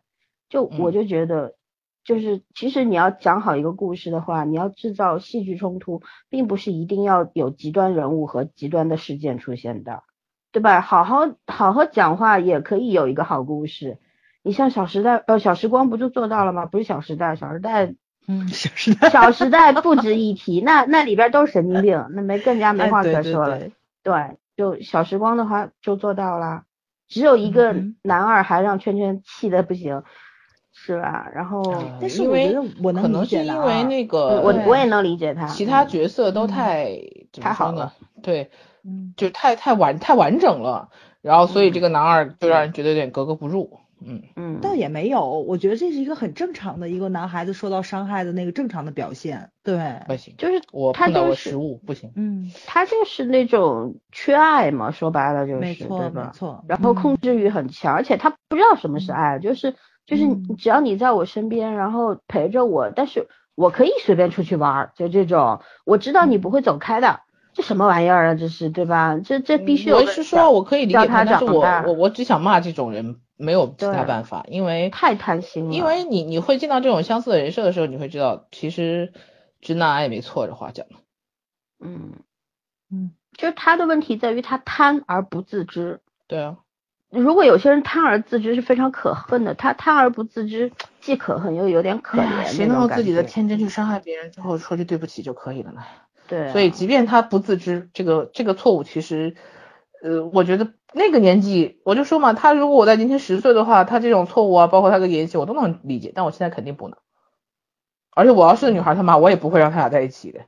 [0.50, 1.56] 就我就觉得，
[2.04, 10.04] 就是其实你要讲好一个故事的话，你要制造戏剧冲突，并不是一定要有极端人物和极端的事件出现的，
[10.52, 10.82] 对吧？
[10.82, 14.00] 好好好好讲话也可以有一个好故事。
[14.44, 16.66] 你像《小时代》呃，《小时光》不就做到了吗？
[16.66, 17.88] 不是《小时代》，《小时代》
[18.28, 23.60] 嗯，《小时代》《小时代》不值一提，那那里边都是神经病，那没更加没话可说了。
[24.04, 26.64] 对，就《小时光》的话就做到了，
[27.08, 30.04] 只有一个男二还让圈圈气的不行，
[30.74, 31.30] 是吧？
[31.36, 31.62] 然后，
[32.00, 37.00] 但是我觉得我可能是因为那个，我我也能理解他，其他角色都太
[37.32, 38.50] 太好了，对，
[39.18, 40.90] 就太太完太完整了，
[41.22, 43.81] 然后所以这个男二就让人觉得有点格格不入。
[44.06, 49.52] 嗯嗯，倒也没有，我觉得这是一个很正常的一个男孩子受到伤害的那个正常的表现。
[49.64, 52.12] 对，不行，就是我他就是失误不行。
[52.16, 56.64] 嗯，他就是那种缺爱嘛，说白了就是，没错没错。
[56.68, 60.24] 然后控制欲很强，而且他不知道什么是爱，就是就是
[60.58, 67.22] 只要你在我身边，然后陪着我，但是我可以随便出去玩，就这种，我知道你不会走开的。
[67.54, 68.36] 这什么玩意儿啊？
[68.36, 69.18] 这是对吧？
[69.24, 73.20] 这这必须我是说，我可以理解他，但是我我我只想骂这种人。
[73.42, 75.74] 没有其他办法，因为太贪心了。
[75.74, 79.14] 因为你你会见到这种相似的人设的时候，你会知道，其实
[79.62, 80.94] 直男癌也没错，这话讲的。
[81.84, 82.12] 嗯
[82.92, 86.02] 嗯，就是他的问题在于他贪而不自知。
[86.28, 86.58] 对啊。
[87.10, 92.46] 如果有些人贪而自知是非常可恨的，他贪而不自知，既可恨又有点可怜。
[92.46, 95.82] 谁能用自己的天真去伤害别人，之后说句对不起就可以了呢？
[96.32, 96.52] 对。
[96.52, 99.36] 所以，即便他不自知，这个这个错误，其实，
[100.02, 100.74] 呃，我觉得。
[100.94, 106.12] 那个年纪，我就说嘛，他如果我在今天十岁的话，他这种错误啊，包括他的言行，我都能理解。
[106.14, 106.98] 但我现在肯定不能。
[108.14, 110.42] 而且我要是女孩他妈，我也不会让他俩在一起的。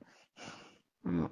[1.05, 1.29] 嗯，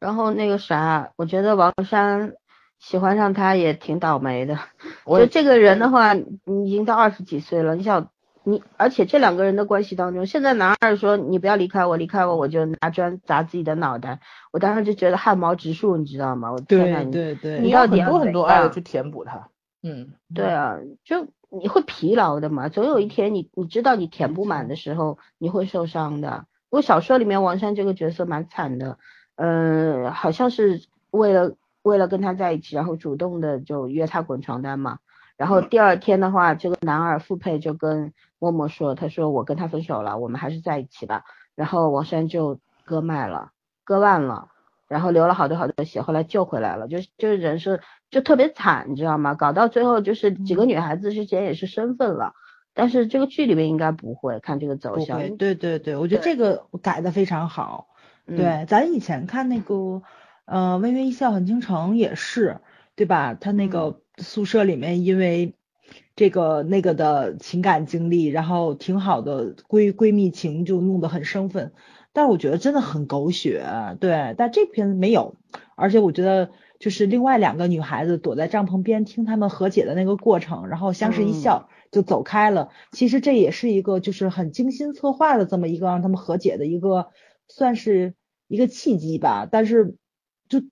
[0.00, 2.32] 然后那个啥，我觉得王珊
[2.80, 4.58] 喜欢上他也挺倒霉的。
[5.06, 8.10] 就这个人的话，你已经到二十几岁了，你想
[8.48, 14.20] 你，而且这两个人的关系当中，现在男二说你不要离开我，离开我我就拿砖砸自己的脑袋，
[14.52, 16.52] 我当时就觉得汗毛直竖，你知道吗？
[16.52, 19.48] 我天呐，对对，你要很多很多爱的去填补他。
[19.82, 26.46] 嗯，对啊，就你会疲劳的嘛，总有一天你你知道你填不满的时候，你会受伤的。
[26.70, 28.98] 我小说里面王珊这个角色蛮惨的，
[29.34, 34.98] 嗯，好像是为了为了跟他在一起，然后主动的就约他滚床单嘛。
[35.36, 41.24] 然后第二天的话，这个男二傅佩就跟默默说，他说我跟他分手了，我们还是在一起吧。
[41.54, 43.50] 然后王珊就割脉了，
[43.84, 44.48] 割腕了，
[44.88, 49.34] 然后流了好多好多血，后来救回来了，就就是人是就特别惨，你知道吗？
[49.34, 52.34] 搞到最后就是几个女孩子之间也是身份了。
[52.78, 57.88] 但是这个剧里面应该不会看这个走向，对对对，我觉得这个改的非常好。
[58.26, 60.02] 对，咱以前看那个
[60.44, 62.60] 呃《微微一笑很倾城》也是，
[62.94, 63.32] 对吧？
[63.32, 65.54] 他那个宿舍里面因为
[66.16, 71.72] 这个那个的情感经历，然后挺好的闺闺蜜情就弄得很生分，
[72.12, 73.64] 但是我觉得真的很狗血，
[74.00, 74.34] 对。
[74.36, 75.36] 但这篇没有，
[75.76, 76.50] 而且我觉得
[76.80, 81.68] 就是另外两个女孩子躲在帐篷边听他们和解的那个过程，然后相视一笑。
[81.92, 87.10] 就走开了，其实这也是一个就是很精心策划的这么一个让他们和解的一个，
[87.46, 88.14] 算是
[88.48, 89.46] 一个契机吧。
[89.50, 89.94] 但是
[90.48, 90.62] 就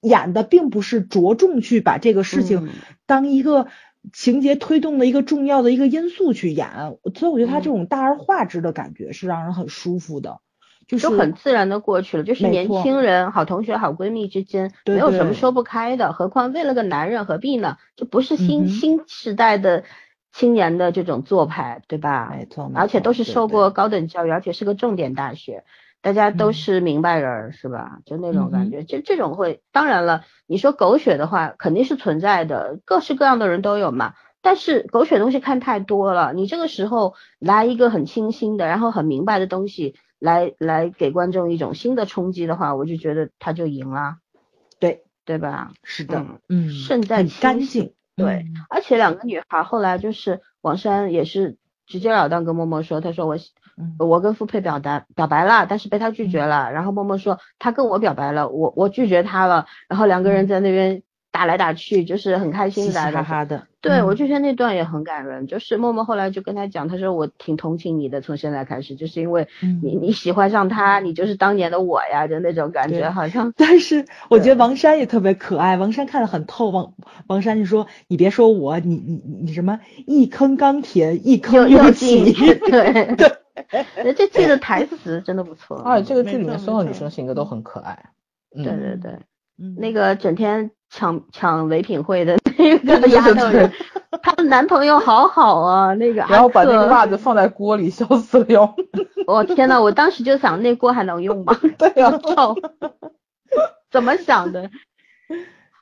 [0.00, 2.68] 演的并不是着重去把这个事情
[3.04, 3.66] 当一个
[4.12, 6.68] 情节推动的一个重要的一个因素去演，
[7.14, 10.40] 所以我觉得他这种大而化之的感觉是让人很舒服的，
[10.86, 17.76] 就是很自然的过去了，就是年轻人、好同学、好闺蜜之间没有什么说不开的，何况为了个男人何必呢？
[17.96, 19.84] 这不是新新时代的。
[20.32, 22.32] 青年的这种做派，对吧？
[22.32, 25.64] 没错，而且都是受过高等教育，而且是个重点大学，
[26.02, 27.98] 大家都是明白人，是吧？
[28.06, 34.14] 就那种感觉，就这种会，当然了，你说狗血的话，肯定是存在的，各式各样的人都有嘛。
[34.42, 44.16] 但是狗血东西看太多了，你这个时候来一个很清新的，然后很明白的东西，来来给观众一种新的冲击的话，我就觉得他就赢了，
[44.78, 45.72] 对对吧？
[45.84, 47.92] 是的，嗯，胜在干净。
[48.16, 51.56] 对，而且两个女孩后来就是王珊也是
[51.90, 53.36] 直截了当跟默默说，他说我
[53.98, 56.72] 我跟付佩表达表白了，但是被他拒绝了。
[56.72, 59.66] 然后默默说他跟我表白了，我我拒绝他了。
[59.88, 61.02] 然后两个人在那边。
[61.32, 63.68] 打来打去就是很开心，嘻嘻哈哈的。
[63.82, 65.46] 对我就觉得那段也很感人。
[65.46, 69.48] 就是默默后来就跟他讲，他说我挺同情你的，从现在开始，就是因为
[69.82, 73.52] 你你喜欢上他，你就是当年的我呀，就那种感觉好像。
[73.56, 76.70] 但是我觉得王珊也特别可爱，王珊看得很透。
[76.70, 76.92] 王
[77.26, 85.78] 王珊就说：“你别说我，你你你什么一坑钢铁一坑又起。”对 对，这剧的台词真的不错。
[85.78, 88.10] 啊，这个剧里面所有女生性格都很可爱。
[88.54, 89.18] 对对对，
[89.78, 90.70] 那个整天。
[90.92, 92.36] 抢抢唯品会的
[92.82, 93.72] 那个丫头人，
[94.22, 98.74] 她的男朋友好好啊，那个然后把那个袜子放在锅里，笑死了哟！
[99.26, 101.56] 我天呐，我当时就想，那锅还能用吗？
[101.78, 102.12] 对 呀，
[103.90, 104.70] 怎么想的？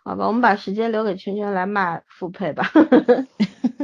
[0.04, 2.70] 好吧，我们把时间留给圈圈来骂傅佩吧。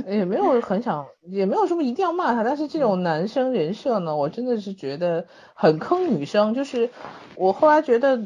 [0.07, 6.55] 也没有很想，也没有什么一定要骂他，但是这种男生人设呢，我真的是觉得很坑女生。
[6.55, 6.91] 就是
[7.37, 8.21] 我后来觉得。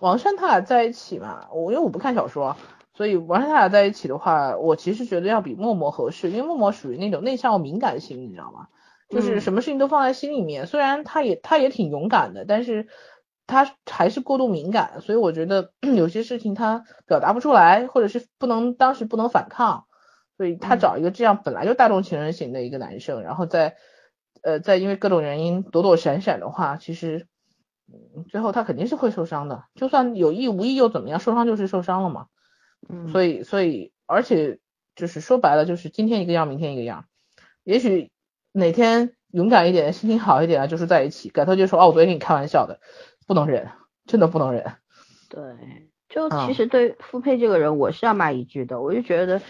[0.00, 2.56] 王珊他俩在一起嘛，我因为我不看小说，
[2.94, 8.68] 所以王珊他俩在一起的话，我其实觉得要比默默合适，因为默默属于那种内向敏感型，你知道吗？
[9.10, 12.86] 就是什么事情都放在心里面，虽然他也他也挺勇敢的，但是
[13.46, 19.84] 他还是过度敏感，所以我觉得 有些事情他表达不出来，或者是不能当时不能反抗，
[20.36, 23.76] 所以他找一个这样本来就大众情人型的一个男生，然后再
[24.42, 27.26] 呃再因为各种原因躲躲闪闪的话，其实。
[28.30, 31.20] 最后他肯定是会受伤的，就算有意无意又怎么样？
[31.20, 32.28] 受伤就是受伤了嘛。
[32.88, 34.58] 嗯，所以所以而且
[34.94, 37.06] 就是说白了，就是今天一个样，明天一个样。
[37.62, 38.10] 也许
[38.52, 41.30] 哪天勇敢一点，心情好一点啊，就是在一起。
[41.30, 42.80] 改头就说哦，我昨天跟你开玩笑的，
[43.26, 43.68] 不能忍，
[44.06, 44.74] 真的不能忍。
[45.28, 45.42] 对，
[46.08, 49.40] 就其实对傅佩这个人，我是要骂一句的，我就觉得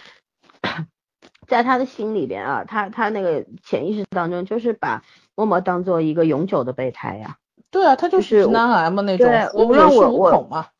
[1.47, 7.37] 在他的心里边啊，他他那个潜意识当中，就是把默默当做一个永久的备胎呀。
[7.75, 10.31] 对啊，他就是直男癌嘛那种，无论我我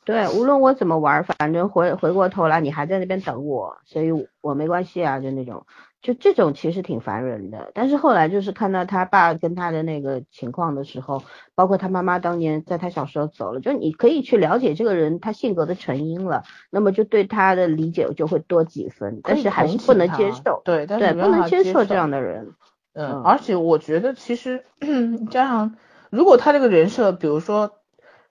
[0.04, 5.66] 对，无论我怎么玩，反正回回过头来你还在那边等我，所以我没关系啊，就那种，
[6.02, 7.72] 就这种其实挺烦人的。
[7.74, 11.24] 但是后来就是看到他爸跟他的那个情况的时候，
[11.57, 22.52] 包括他妈妈当年在他小时候走了，就你可以去了解这个人他性格的成因了，那么就对他的理解就会多几分，但是还是不能接受，对对，不能接受这样的人。
[22.92, 24.64] 嗯，嗯而且我觉得其实
[25.30, 25.74] 加上，
[26.14, 27.81] 如果他这个人设，比如说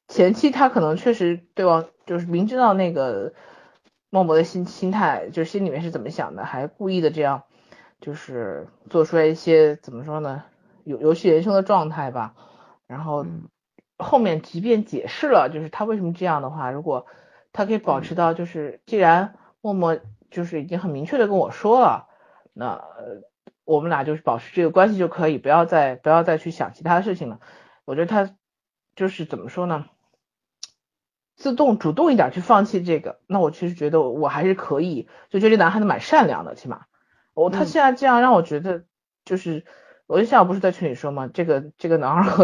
[0.08, 3.34] 前期他可能确实对王，就是明知道那个
[4.10, 7.43] 默默的心心态，就是心里面是怎么想的，还故意的这样，
[8.00, 10.43] 就是做出来一些怎么说呢，
[10.86, 12.36] 游游戏人生的状态吧。
[12.88, 13.50] 然后嗯
[13.98, 17.06] 后面即便解释了，就是他为什么这样的话，如果
[17.52, 20.00] 他可以保持到，就是既然默默
[20.32, 22.08] 就是已经很明确的跟我说了，
[22.54, 23.24] 那呃
[23.65, 27.39] 我们俩就是保持这个关系就可以，不要再不要再去想其他的事情了。
[27.86, 28.36] 我觉得他
[28.96, 29.86] 就是怎么说呢，
[31.36, 36.86] 自动主动一点去放弃这个，那我其实觉得我还是可以，就觉得这男孩子蛮善良的，起码。
[37.34, 37.65] 我他嗯。
[37.65, 38.84] 现在这样让我觉得
[39.26, 39.65] 就是。
[40.06, 42.43] 我就下午不是在群里说嘛，这个这个男二和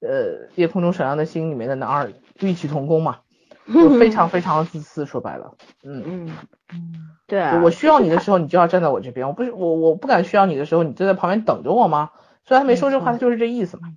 [0.00, 3.20] 呃夜空中闪亮的星里面的男二异曲同工嘛，
[3.66, 6.36] 就非常非常的自私，说白了，嗯，嗯，
[6.70, 7.08] 嗯。
[7.26, 12.10] 对啊，我需要你的时候，你就要站在我这边，我不是我我不敢需要你的时候，你就在旁边等着我吗？
[12.44, 13.88] 虽然他没说这话，他就是这意思嘛，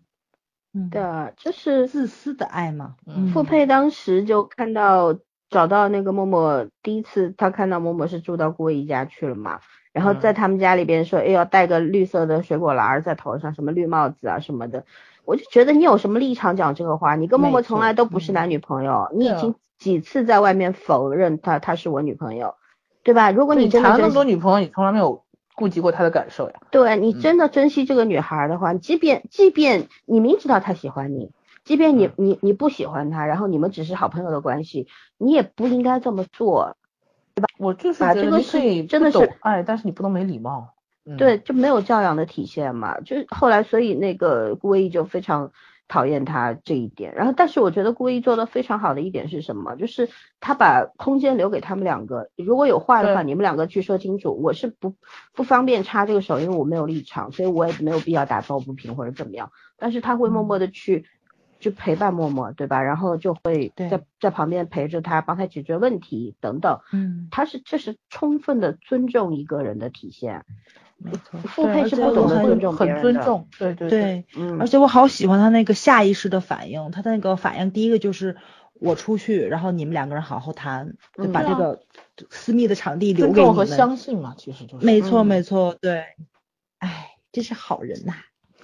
[0.74, 3.28] 嗯，对啊，就是自私的爱嘛，嗯。
[3.34, 5.18] 傅佩当时就看到
[5.50, 9.60] 找到那个默默，第一次他看到默默是住到顾一家去了嘛，
[9.92, 14.86] 然后在他们家里边说，哎要戴个绿色的水果篮儿在头上，什么绿帽子啊什么的，
[15.26, 17.16] 我就觉得你有什么立场讲这个话？
[17.16, 18.36] 你跟默默从来都不是嗯。
[18.36, 22.56] 男女朋友，你已经几次在外面否认他她是我女朋友，
[23.04, 23.32] 对吧？
[23.32, 25.26] 如果你谈了那么多女朋友，你从来没有
[25.62, 27.22] 顾及过她的感受呀，对你嗯。
[27.22, 31.30] 真的珍惜这个女孩的话，即便即便你明知道她喜欢你，
[31.64, 32.14] 即便你嗯。
[32.18, 36.76] 你你不喜欢她，然后你们只是好朋友的关系，你也不应该这么做。
[37.36, 40.74] 对吧我就是觉得是你可以真的是爱，但是你不能没礼貌，
[41.06, 41.16] 嗯。
[41.18, 43.00] 对，就没有教养的体现嘛。
[43.00, 45.52] 就是后来，所以那个顾威就非常
[45.92, 47.14] 讨厌他这一点。
[47.14, 49.76] 然后，但是我觉得故意做的非常好的一点是什么？
[49.76, 54.34] 就是他把空间留给他们两个，如果有话的话，你们两个去说清楚。
[54.42, 54.96] 我是不
[55.34, 59.52] 不方便插这个手，因为我没有立场，所以我也没有必要打抱不平或者怎么样。
[59.78, 61.06] 但是他会默默的去。
[61.62, 62.82] 就陪伴默默，对吧？
[62.82, 66.80] 然后就会在在旁边陪着他，帮他解决问题等等。
[66.92, 70.44] 嗯，他是这是充分的尊重一个人的体现。
[71.04, 78.38] 没错，傅佩是不懂得很尊重很尊重，对对对，嗯，而且我好喜欢他那个下意识的反应，他的那个反应，第一个就是
[78.74, 81.82] 我出去，然后你们两个人好好谈，就嗯把这个
[82.30, 83.78] 私密的场地留尊重和给你们。
[83.78, 86.04] 相信嘛，其实就是没错，嗯没错，对，
[86.80, 88.14] 哎，真是好人呐、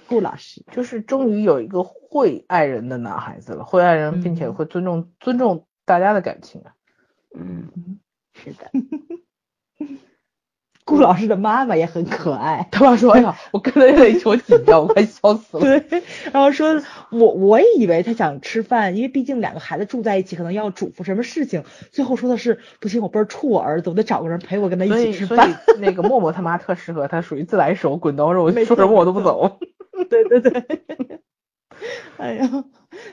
[0.06, 0.64] 顾老师。
[0.70, 6.72] 就是终于有一个会爱人的男孩子了，会爱人，并且嗯会尊重尊重大家的感情啊。
[7.36, 7.98] 嗯，
[8.32, 8.70] 是的，
[10.88, 12.66] 顾老师的妈妈也很可爱。
[12.72, 15.80] 他爸说：“哎呀，我跟他在一起，我紧张，我快笑死了。
[15.80, 21.64] 对，然后说，我我也以为他想吃饭，因为毕竟两个孩子住在一起，可能要嘱咐什么事情。
[21.92, 25.60] 最后说的是，不行，我倍儿怵我儿子，我得找个人陪我跟他”一所以，所以起吃饭。
[25.78, 29.58] 那个默默他妈特适合他，属于自来熟，滚刀肉，说什么我都不走。
[30.08, 30.64] 对对对，
[32.18, 32.64] 哎呀，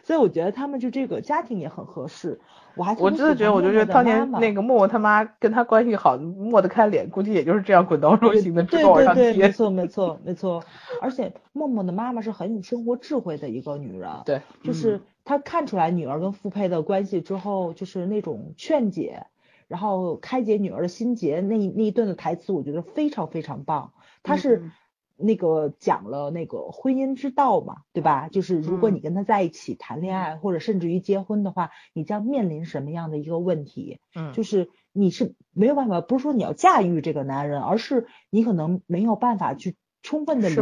[0.04, 2.40] 所以我觉得他们就这个家庭也很合适。
[2.76, 9.52] 我还我真的觉得，我就觉得当年那个默默他妈跟他关系好，抹得开脸，估计也就是这样滚刀肉型的，直对接往上对对，没。
[9.52, 10.64] 错没错 没错。
[11.02, 19.28] 而且默默的妈妈是很有生活智慧的一个女人，对，就是她看出来女儿跟傅佩的关系之后，就是那种劝解，
[19.70, 23.94] 然后开解女儿的心结，那那一段的台词，我觉得非常非常棒。
[24.22, 24.72] 她是嗯
[25.18, 28.28] 那个讲了那个婚姻之道嘛，对吧？
[28.30, 34.00] 就是如果嗯你跟他在一起谈恋爱，或者甚至于结婚的话，你将面临什么样的一个问题？
[34.14, 40.56] 嗯，就是你是没有办法，不是说你要驾驭这个男人，而是你可能没有办法去充分的理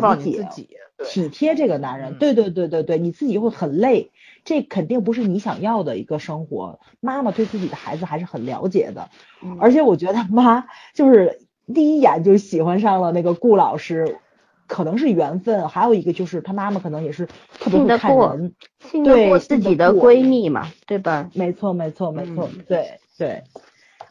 [0.51, 2.13] 解、体贴这个男人。
[2.13, 4.11] 嗯对对对对对，你自己会很累，
[4.43, 6.79] 这肯定不是你想要的一个生活。
[6.99, 9.09] 妈妈对自己的孩子还是很了解的，
[9.41, 11.39] 嗯而且我觉得他妈就是
[11.73, 14.19] 第一眼就喜欢上了那个顾老师。
[14.67, 17.27] 可能是缘分，还有一个就是他妈妈可能也是
[17.59, 21.29] 特别会信得过看人，信过自己的闺蜜嘛，对吧？
[21.33, 23.43] 没错，没错，没错，嗯对对。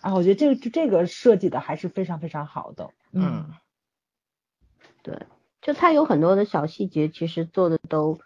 [0.01, 2.91] 啊，我觉得这个这个设计的还是非常非常好的。
[3.13, 3.53] 嗯，
[5.03, 5.17] 对，
[5.61, 8.19] 就他有很多的小细节，其实做的都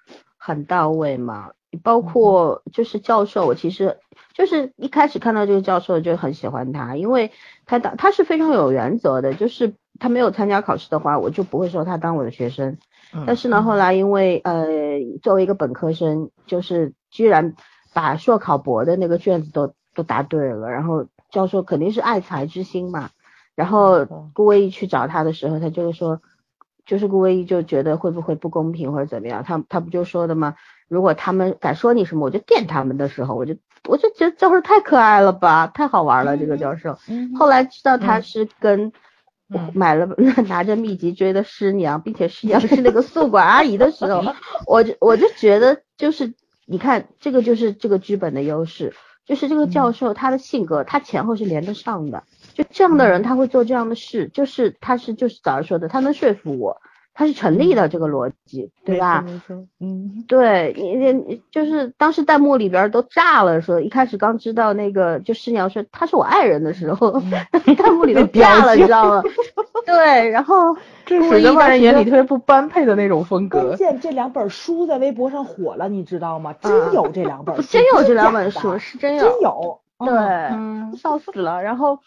[0.46, 1.50] 很到位嘛。
[1.82, 3.98] 包括就是教授，我其实
[4.32, 7.32] 就是一开始看到这个教授就很喜欢他，因为
[7.66, 12.78] 他当他是非常有原则的，就是他没有参加考试的话，我就不会收他当我的学生。
[13.12, 14.66] 嗯但是呢，后来因为呃，
[15.22, 17.54] 作为一个本科生，就是居然
[17.92, 23.10] 把硕考博的那个卷子都都答对了，然后教授肯定是爱才之心嘛，
[23.54, 26.22] 然后嗯顾威一去找他的时候，他就说，
[26.86, 30.54] 就是顾威一就觉得会不会不公平或者怎么样，他他不就说的吗？
[30.88, 33.56] 如果他们敢说你什么，我就电他们的时候，我就
[33.88, 36.98] 我就觉得教授太可爱了吧，太好玩了，这个教授。
[37.08, 38.92] 嗯后来知道他嗯是跟
[39.48, 40.06] 嗯买了
[40.48, 44.24] 拿着秘籍追的师娘，并且师娘是那个宿管阿姨的时候，
[44.66, 46.34] 我就我就觉得就是
[46.66, 52.22] 你看这个就是这个剧本的优势，就是这个教授他的性格他前后是连得上的，
[52.56, 56.80] 就这样的人他会做这样的事，就是他是就是早上说的，他能说服我，
[57.12, 59.26] 他是成立的这个逻辑，对吧？
[59.78, 67.22] 嗯，对你你就是当时弹幕里边都炸了，说一开始刚知道那个就师娘说他是我爱人的时候，
[67.76, 69.22] 弹幕里都炸了，你知道吗？
[69.84, 73.76] 对，然后这是在外人眼里特别不般配的那种风格关。
[73.76, 76.54] 键这两本书在微博上火了，你知道吗？
[76.58, 79.80] 真有这两本书，不真有这两本书，是真有，真有。
[79.98, 80.14] 对，
[80.52, 81.62] 嗯笑死了。
[81.62, 82.00] 然后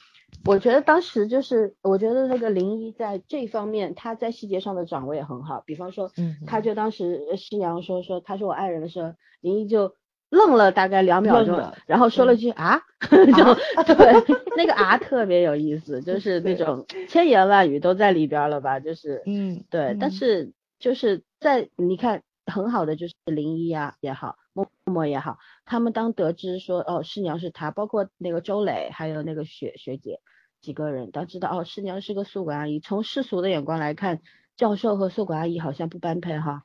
[0.45, 5.61] 我觉得当时就是，我觉得那个林一在这方面，他在细节上的掌握也很好。
[5.65, 9.93] 比方说，嗯他就当时呃师娘说说他是我爱人的时候，林一就
[10.29, 14.13] 愣了大概两秒钟，然后说了句啊， 就对，
[14.55, 20.11] 那个啊特别有意思，就 是那种千言万语都在里边了吧，就是嗯，对，但嗯。
[20.11, 24.37] 是就是在你看很好的就是林一啊也好，
[24.85, 30.19] 默默也好，他们当得知说哦师娘是他，包括那个周磊还有那个学学姐
[30.61, 34.21] 几个人，当知道哦师娘是个宿管阿姨，从世俗的眼光来看，
[34.57, 36.63] 教授和宿管阿姨好像不般配哈，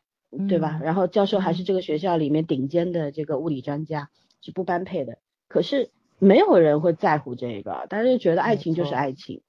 [0.49, 0.78] 对吧？
[0.80, 5.18] 嗯然后教授还是嗯这个学校里面顶尖的这个物理专家，是不般配的，
[5.49, 9.38] 可是没有人会在乎这个，大家就觉得爱情就是爱情。
[9.38, 9.42] 嗯，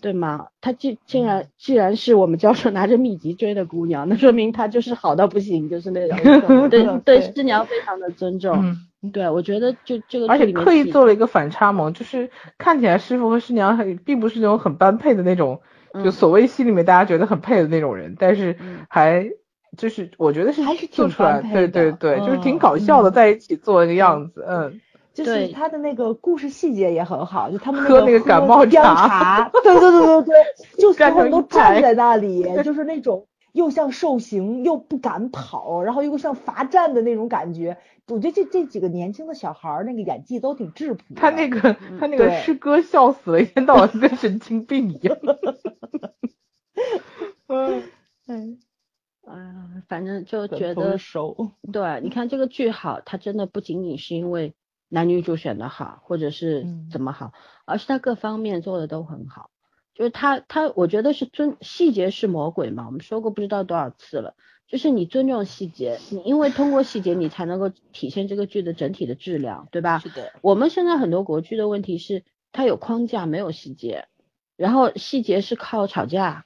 [0.00, 0.46] 对吗？
[0.60, 6.16] 他既竟然既然是我们教授拿着秘籍追的姑娘，那说明她就是好到不行，就是那种
[6.70, 8.76] 对对对师娘非常的尊重。
[9.02, 15.60] 嗯，对，我觉得就这个而且刻意做了一个反差萌，就是看起来师傅和师娘很并不是那种很般配的那种，
[15.92, 16.12] 就嗯。
[16.12, 18.86] 所谓戏里面大家觉得很配的那种人，但是嗯。
[18.88, 19.30] 还
[19.76, 23.12] 就是我觉得是还是挺做出来，对对的对，就是挺嗯搞笑的，嗯。
[23.12, 24.80] 在一起做一个样子，嗯，
[25.16, 30.34] 就是他的那个故事细节也很好，就他们喝那个感冒姜茶茶，对对对对对，
[30.78, 37.78] 就所站成有人都站在那里，就是那种又像受刑又不敢跑，然后又像罚站的那种感觉。
[38.08, 41.20] 我觉得这这几个年轻的小孩儿那个演技都挺质朴的。
[41.20, 45.16] 他那个他那个师哥笑死了，一天到晚跟神经病一样。
[47.48, 47.82] 嗯，
[48.28, 48.58] 嗯，
[49.26, 54.54] 哎呀，反正就觉得熟，对，你看这个剧好，它真的不仅仅是因为
[54.88, 57.32] 男女主选的好，或者是嗯怎么好，
[57.64, 59.50] 而是他各方面做的都很好。
[59.94, 64.34] 就是他他，我觉得是尊细节是魔鬼嘛，我们说过不知道多少次了。
[64.68, 70.00] 就是你尊重细节，你因为通过细节你才能够体现这个剧的整体的质量，对吧？
[70.00, 74.08] 是的，我们现在很多国剧的问题是，它有框架没有细节，
[74.56, 76.45] 然后细节是靠吵架，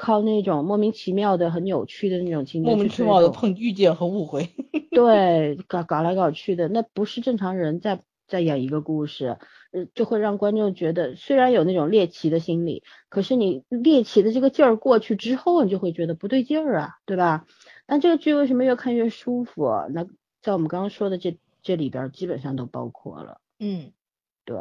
[0.00, 4.48] 靠那种莫名其妙的很扭曲的那种情节莫名其妙的碰遇见和误会。
[4.90, 9.36] 对，搞搞来搞去的，那不是正常人在在演一个故事，
[9.72, 17.44] 呃，就会让观众觉得虽然有那种猎奇的心理，可是你猎奇的这个劲儿过去之后，你就会觉得不对劲儿啊，对吧？
[17.86, 19.86] 但这个剧为什么越看越舒服啊？
[19.90, 20.06] 那
[20.40, 23.92] 在我们刚刚说的这这里边基本上都包括了，嗯，
[24.44, 24.56] 对，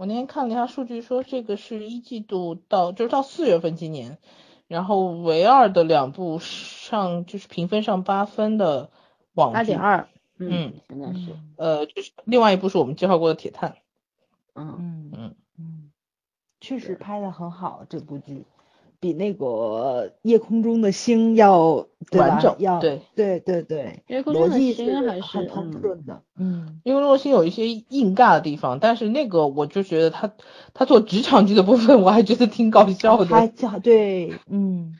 [0.00, 4.16] 我那天看了一下数据，说这个是一季度到就是到四月份今年，
[4.66, 8.90] 然后唯二的两部上就是评分上八分的
[9.34, 13.72] 网剧八点，二，嗯，现在是，呃，就是另外一部是我们介绍过的《铁探》，
[14.54, 15.92] 嗯，嗯嗯，嗯，
[16.62, 18.46] 确实拍的很好，这部剧
[19.00, 30.34] 比那个夜空中的星要完整要对对对对，夜空中的星还是很通嗯顺的，嗯，因为洛星有一些硬尬的地方，但是那个我就觉得他
[30.74, 34.94] 他做职场剧的部分，我还觉得挺搞笑还的，叫对，嗯，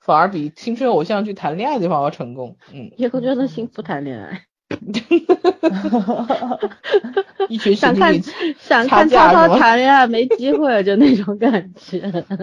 [0.00, 4.44] 反而比青春偶像剧谈恋爱的地方要成功，嗯，夜空中的星不谈恋爱。
[7.48, 8.14] 一群想看
[8.58, 11.98] 想看涛涛架是吗谈恋爱没机会，就那种感觉，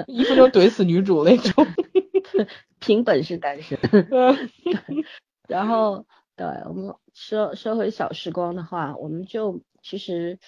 [0.07, 1.65] 一分钟怼死女主那种，
[2.79, 3.77] 凭本事单身。
[3.91, 4.49] 嗯
[5.47, 6.05] 然后，
[6.35, 10.39] 对我们说说回小时光的话，我们就其实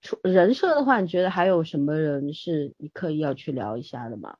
[0.00, 4.36] 除人设的话，你觉得还有什么人是你刻意要去聊一下的吗？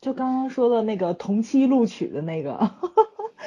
[0.00, 2.70] 就刚刚说的那个同期录取的那个，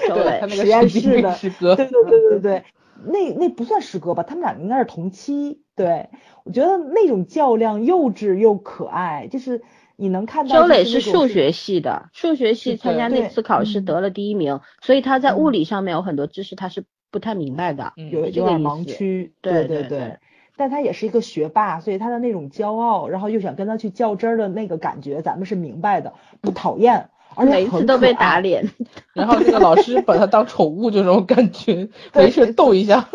[0.07, 2.63] 周对他磊那个实验室的师哥，对对对对对，
[3.05, 4.23] 那那不算师哥吧？
[4.23, 5.61] 他们俩应该是同期。
[5.75, 6.09] 对，
[6.43, 9.61] 我觉得那种较量幼稚又可爱，就是
[9.95, 17.93] 你能看到周磊是数学系的，数学系参加那次考试嗯得了第一名，所以他在物嗯理上面有很多知识他是不太明白的。
[17.95, 20.17] 嗯有有点盲区，对对对对
[20.57, 27.09] 但他也是一个学霸，所以他的那种骄傲，然后又想跟他去较真儿的那个感觉，咱们是明白的，不讨厌，
[27.39, 28.39] 而且每一次都被打。
[28.39, 28.69] 脸，
[29.13, 33.09] 然后那个老师把他当宠物，就这种感觉，没事逗一下。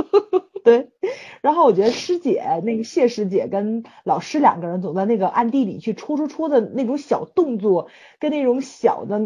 [0.62, 0.88] 对，
[1.42, 9.20] 然后我觉得师姐那个谢师姐跟老师两个人总在那个暗地里去戳戳戳的那种小动作，跟那种小的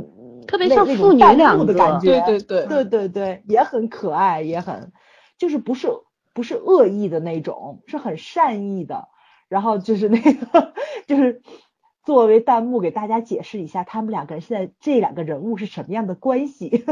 [0.47, 4.93] 特别像那父女两个的感觉，对对对对对对，也很可爱，也很
[5.39, 5.89] 就是不是
[6.35, 9.09] 不是恶意的那种，是很善意的。
[9.49, 10.75] 然后就是那个
[11.07, 11.41] 就是
[12.09, 16.83] 作为弹幕给大家解释一下，他们两个人现在这两个人物是什么样的关系。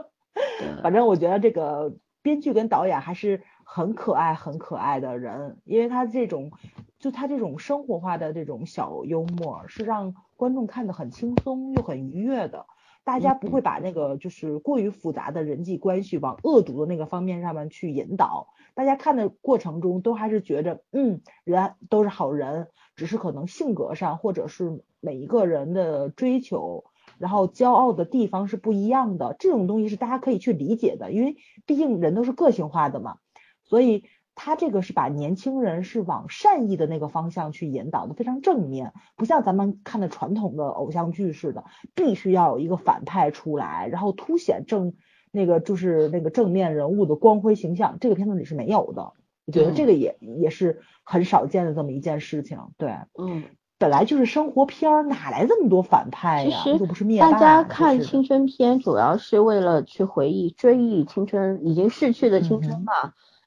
[0.82, 6.52] 反正我觉得这个编剧跟导演还是很可爱、很可爱的人，因为他这种
[6.98, 12.66] 就他这种生活化的这种小幽默，是让观众看得很轻松又很愉悦的。
[13.04, 18.48] 大家不会把那个就是过于复杂的人际关系往恶毒的那个方面上面去引导。
[18.74, 26.84] 大家看的过程中都还是觉着，嗯，人都是好人，只是可能性格上或者是每一个人的追求。
[27.18, 31.36] 然后骄傲的地方是不一样的，这种东西是大家可以去理解的，因为
[31.66, 33.18] 毕竟人都是个性化的嘛。
[33.64, 34.04] 所以
[34.34, 41.64] 他这个是把年轻人是往善意的那个方向去引导的，非常正面，不像咱们看的传统的偶像剧似的，
[41.94, 44.94] 必须要有一个反派出来，然后凸显正
[45.30, 49.12] 那个就是那个正面人物的光辉形象，这个片子里是没有的。
[49.46, 53.44] 我觉得这个也也是很少见的这么一件事情，对，嗯。
[53.78, 56.62] 本来就是生活片儿，哪来这么多反派呀？
[56.66, 57.32] 又不是灭霸。
[57.32, 62.92] 大家看青春片，主要是为了去回忆、追忆青春已经逝去的青春嘛。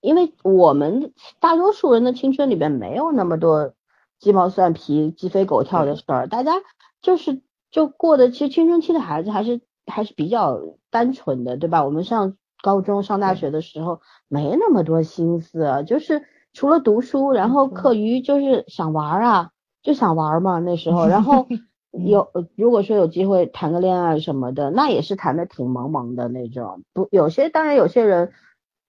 [0.06, 3.74] 因为我们大多数人的青春里边没有那么多
[4.20, 6.54] 鸡毛蒜皮、鸡飞狗跳的事儿，大家
[7.02, 7.42] 就是
[7.72, 11.84] 就过的，其实青春期的孩子还是还是比较单纯的，对吧？
[11.84, 19.52] 我们上高中、上大学的时候没那么多心思，就是除了读书，然后课余就是想玩啊。
[19.84, 21.46] 就想玩嘛，那时候，然后
[21.94, 26.82] 有如果说有机会谈个恋爱什么的，那也是谈的挺萌萌的那种。
[26.92, 28.32] 不，有些当然有些人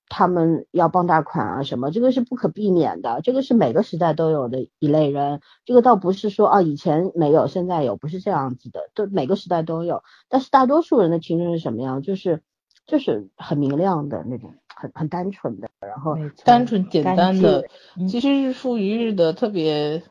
[0.08, 5.40] 他们要傍大款啊什么，这个是不可避免的，这个是每个时代都有的一类人。
[5.64, 10.02] 这个倒不是说啊以前没有现在有，不是这样子的，都每个时代都有。
[10.28, 12.02] 但是大多数人的青春是什么样？
[12.02, 12.42] 就是
[12.86, 17.64] 就是很明亮的那种，很很单纯的，然后单纯简单的，
[18.08, 20.02] 其实日复一日的特别。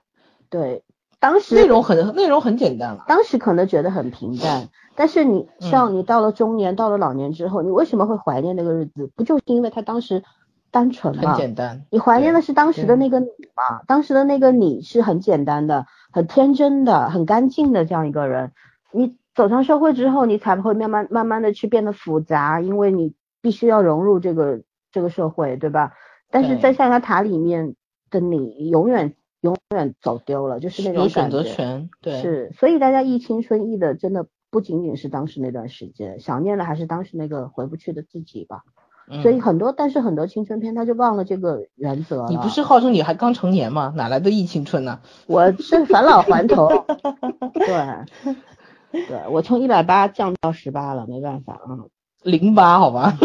[0.50, 0.84] 对，
[1.26, 9.10] 当时内容很内容很简单了，当时可能觉得很平淡，但是你像你到了中年，到了老年之后，你为什么会怀念那个日子？
[9.16, 10.24] 不就是因为他当时
[10.70, 11.32] 单纯吗？
[11.32, 11.82] 很简单。
[11.90, 13.82] 你怀念的是当时的那个你嘛？
[13.88, 18.52] 当时的那个你是很简单的、很天真的、很干净的这样一个人。
[18.92, 24.62] 你走上社会之后，你才会慢慢慢慢的去变得复杂，因为你必须要融入这个
[24.92, 25.94] 这个社会，对吧？
[26.30, 27.74] 但是在象牙塔里面
[28.12, 29.16] 的你，永远。
[29.46, 38.64] 永远走丢了，就是那种有选择权，对，是，所以大家忆青春忆的真的不仅仅是当时那段时间，想念的还是当时那个回不去的自己吧。
[39.22, 43.94] 所以很多，但是很多青春片他就忘了这个原则你不是号称你还刚成年吗？
[43.96, 45.00] 哪来的忆青春呢？
[45.28, 46.68] 我是返老还童，
[47.54, 51.86] 对，对我从一百八降到十八了，没办法啊，
[52.26, 53.18] 零八好吧。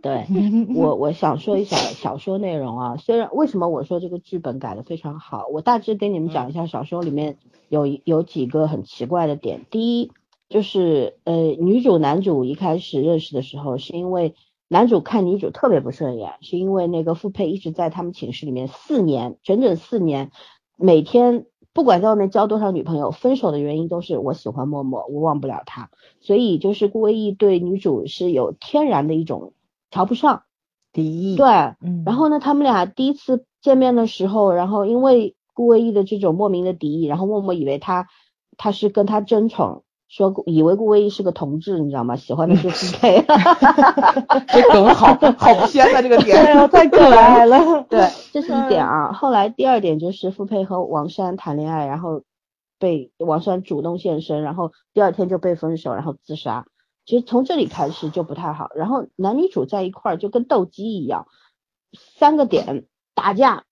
[0.00, 0.26] 对
[0.74, 2.96] 我，我想说一下小说内容啊。
[2.96, 7.36] 虽然为什么我说这个剧本改的非常好，我大致给你们讲一下小说里面
[7.68, 9.66] 有有几个很奇怪的点。
[9.70, 10.12] 第一
[10.48, 14.34] 就是呃，女主男主一开始认识的时候，是因为
[14.68, 20.30] 男主看女主特别不顺眼，是因为那个傅佩一直在他们寝室里面四年，整整四年，
[20.76, 21.46] 每天
[21.78, 25.90] 不管在外面交多少女朋友，分手的原因都是我喜欢默默，我忘不了他。
[26.18, 29.52] 所以就是顾威义对女主是有天然的一种。
[29.92, 30.42] 瞧不上，
[30.92, 31.36] 敌意。
[31.36, 38.08] 对，嗯，然后呢，他们俩第一次见面的时候，然后因为顾威义的这种莫名的敌意，然后默默以为他
[38.56, 42.16] 他是跟他争宠，说以为顾威义是个同志，你知道吗？
[42.16, 43.22] 喜欢的是 傅佩，
[44.48, 47.82] 这梗好好偏啊，这个点， 太可爱了。
[47.90, 49.12] 对，这是一点啊。
[49.12, 52.22] 后来第二点就是傅佩和王珊谈恋爱，然后
[52.78, 56.66] 被王珊主动献身，然后第二天就被分手，然后自杀。
[57.04, 61.26] 其实从这里开始就不太好，然后男女主在一块儿就跟斗鸡一样，
[62.18, 63.64] 三个点打架、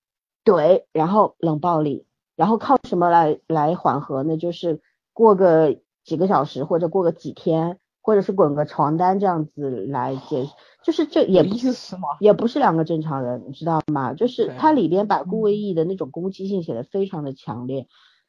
[0.44, 4.36] 怼，然后冷暴力，然后靠什么来来缓和呢？
[4.36, 4.80] 就是
[5.12, 10.48] 过个几个小时，或者过个几天，或者是滚个床单这样子来解，
[10.82, 11.74] 就是这也不是？
[12.20, 14.14] 也不是两个正常人，你知道吗？
[14.14, 17.88] 就是它里边把顾威义的那种攻击性写的非常的强烈，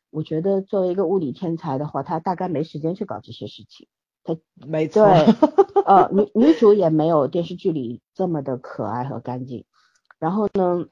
[0.09, 3.87] 我觉得作为一个物理天才的话，他大概没时间去搞这些事情。
[4.23, 9.63] 他没错，对，呃，女 女主也没有电视剧里这么的可爱和干净。
[10.19, 10.87] 然后呢，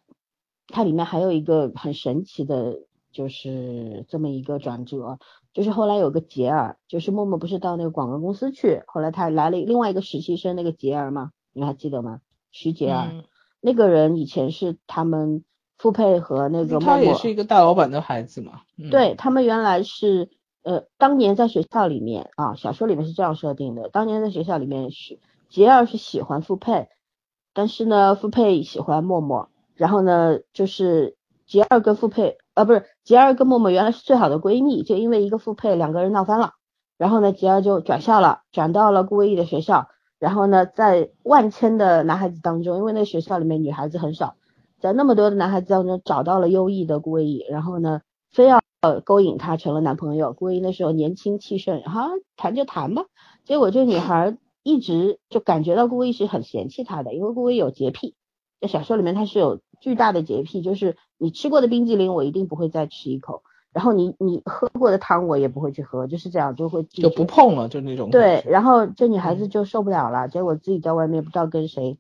[0.68, 2.78] 它里面还有一个很神奇的，
[3.12, 5.20] 就是这么一个转折，
[5.56, 12.20] 就是后来有个杰儿，就是默默不是到那个广告公司去，后来他来了另外一个实习生，那个杰儿嘛，你还记得吗？
[12.51, 13.24] 徐杰尔，
[13.62, 15.45] 那个人以前是他们
[15.78, 18.64] 傅佩和那个他默他，也是一个大老板的孩子嘛。
[18.78, 20.30] 嗯、对他们原来是
[20.62, 26.89] 呃，当年在学校里面啊，小说里面是这样设定的，当年在学校里面是杰儿是喜欢傅佩，
[27.53, 36.53] 但是呢，傅佩喜欢默默，然后呢，就是杰儿跟傅佩，呃，不是杰儿跟默默原来是最好的闺蜜，就因为一个复配，两个人闹翻了，
[36.97, 39.89] 然后呢，杰儿就转校了，转到了顾威义的学校，
[40.20, 44.36] 然后呢，在万千的男孩子当中，因为那学校里面女孩子很少，
[44.80, 48.01] 在那么多的男孩子当中找到了优异的顾威义，然后呢，
[48.32, 48.62] 非要
[49.03, 50.32] 勾引他成了男朋友。
[50.32, 53.03] 顾威义那时候年轻气盛，哈、谈就谈吧，
[53.43, 58.16] 结果这女孩一直就感觉到顾威义是很嫌弃她的，因为顾威义有洁癖，
[58.62, 68.09] 在小说里面他是有巨大的洁癖，就是你吃过的冰激凌我一定不会再吃一口，然后你你喝过的汤我也不会去喝，就是这样就会就不碰了，就那种。
[68.09, 71.97] 对，，然后这女孩子就受不了了，结果自己在外面不知道跟谁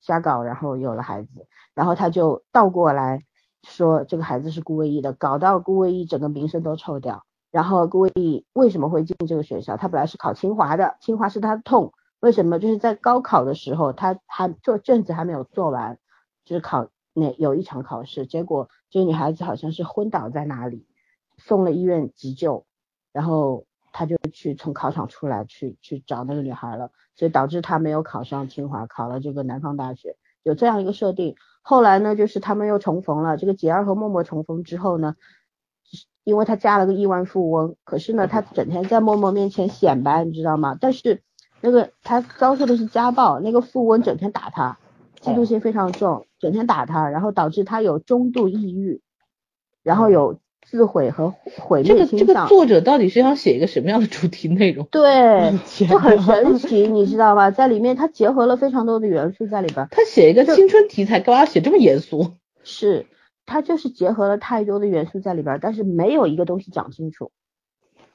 [0.00, 1.28] 瞎搞，然后有了孩子，
[1.74, 3.22] 然后她就倒过来
[3.62, 7.24] 说这个孩子是顾魏一的，搞到顾魏一整个名声都臭掉。
[7.50, 9.76] 然后顾魏一为什么会进这个学校？
[9.76, 11.92] 他本来是考清华的，清华是他的痛。
[12.18, 12.58] 为什么？
[12.58, 15.98] 就是在高考的时候，他还做卷子还没有做完，
[16.44, 20.84] 就是考那有一场考试，结果这个女孩子好像是昏倒在哪里，
[21.38, 22.66] 送了医院急救，
[23.12, 31.36] 然后他就去从考场出来去去找那个女孩了，所以导致他没有考上清华，考了这个南方大学，有这样一个设定。
[31.62, 35.14] 后来呢，就是他们又重逢了，这个杰儿和默默重逢之后呢，
[36.24, 40.76] 因为他嫁了个亿万富翁，可是呢，他整天在默默面前显摆，你知道吗？
[40.80, 41.22] 但是
[41.60, 44.78] 那个他遭受的是家暴，那个富翁整天打他，
[45.24, 49.00] 嫉妒心非常重，整天打他，然后导致他有中度抑郁，
[49.82, 52.46] 然后有自毁和毁这个这个灭倾向。
[52.46, 54.86] 作者到底是想写一个什么样的主题内容？
[54.92, 55.58] 对，
[55.88, 57.50] 就很神奇，你知道吧？
[57.50, 62.32] 在里面他结合了非常多的元素在里边儿，他写一个青春题材，干嘛要写这么严肃？
[62.62, 63.06] 是
[63.46, 67.30] 他就是结合了太多的元素在里边儿，但是没有一个东西讲清楚。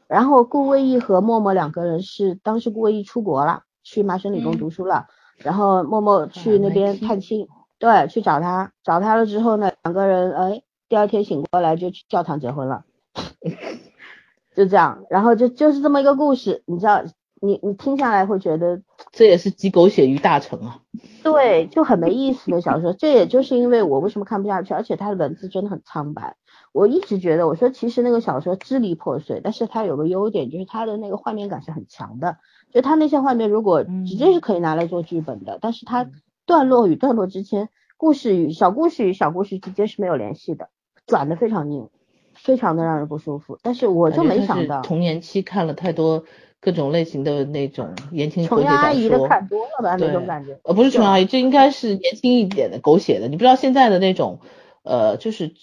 [0.07, 5.05] 然后顾魏毅和默默两个人是当时顾魏毅出国了，去麻省理工嗯读书了，
[5.39, 12.83] 然后默默去那边探亲，对，去找他，找他了之后呢，两个人哎，第二天醒过来就去教堂结婚了，
[14.55, 17.03] 就这样，然后就就是这么一个故事，你知道，
[17.41, 18.81] 你你听下来会觉得
[19.11, 20.81] 这也是集狗血于大成啊！
[21.23, 22.91] 对，就很没意思的小说。
[22.93, 26.35] 这也就是因为我为什么看不下去，而且他的文字真的很苍白。
[26.71, 32.37] 我一直觉得，我说其实那个小说支离破碎，但是它有个优点，就是它的那个画面感是很强的。
[32.71, 36.09] 就他那些画面，如果直接是可以拿来做剧本的，但是他
[36.45, 40.69] 段落与段落之间，故事与小故事与小故事之间是没有联系的，
[41.07, 41.89] 转的非常硬，
[42.33, 43.57] 非常的让人不舒服。
[43.63, 46.25] 但是我就没想到，童年期看了太多
[46.59, 49.27] 各种类型的那种言情狗琼血小瑶阿姨的。
[49.27, 50.59] 看多了吧那种感觉。
[50.63, 53.27] 呃，不是就琼瑶阿姨，这应该是年轻一点的狗血的。
[53.27, 54.41] 你不知道现在的那种，
[54.83, 55.53] 呃，就是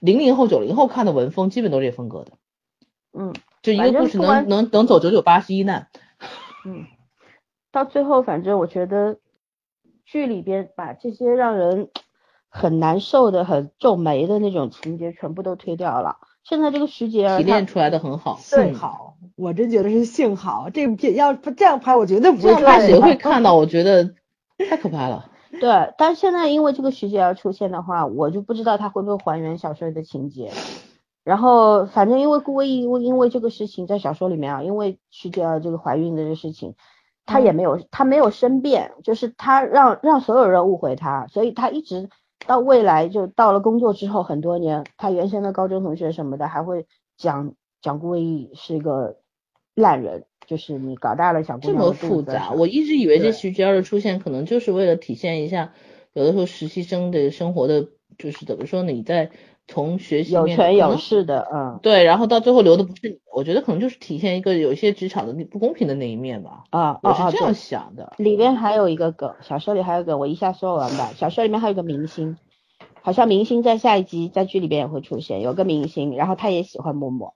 [0.00, 2.32] 零零后、九零后看的文风，基本都是这风格的。
[3.12, 5.88] 嗯就一个故事能能能走九九八十一难。
[6.64, 6.86] 嗯，
[7.72, 9.18] 到最后，反正我觉得
[10.04, 11.88] 剧里边把这些让人
[12.48, 16.16] 很难受的、很皱眉的那种情节全部都推掉了。
[16.42, 18.36] 现在这个徐杰提炼出来的很好。
[18.38, 23.54] 幸好，我真觉得是幸好，这部片要不这样拍，我绝对不会谁会看到？
[23.54, 24.14] 我觉得
[24.68, 25.30] 太可怕了。
[25.60, 30.50] 对，但是现在因为这个徐杰而出现的话，我就不知道他会不会还原小说里的情节。
[31.30, 36.74] 然后反正因为顾威义因为因为这个事情在小说里面啊，因为徐杰儿这个怀孕的这事情，
[37.24, 42.08] 她也没有她没有申辩，就是她让让所有人误会她，所以她一直
[42.48, 49.18] 到未来就到了工作之后很多年，她原先的高中同学什么的还会讲讲顾威义是一个
[49.76, 55.74] 烂人，就是你搞大了小姑这么娘的肚复杂，我一直以为这对徐娇的出现可能就是为了体现一下，
[56.12, 57.86] 有的时候实习生的生活的，
[58.18, 58.90] 就是怎么说呢？
[58.90, 59.30] 你在
[59.70, 68.12] 从学习有权有势的，嗯对，然后到最后留的不是你，我觉得可能就是体现一个有一些职场的那不公平的那一面吧，啊我是这样想的。
[68.18, 71.12] 里边还有一个梗，小说里还有一个，我一下说完吧。
[71.14, 72.36] 小说里面还有一个明星，
[73.00, 77.34] 好像明星在下一集在剧里边也会出现，有个明星，然后他也喜欢默默，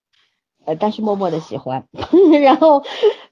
[0.65, 1.87] 呃，但是默默的喜欢，
[2.43, 2.83] 然后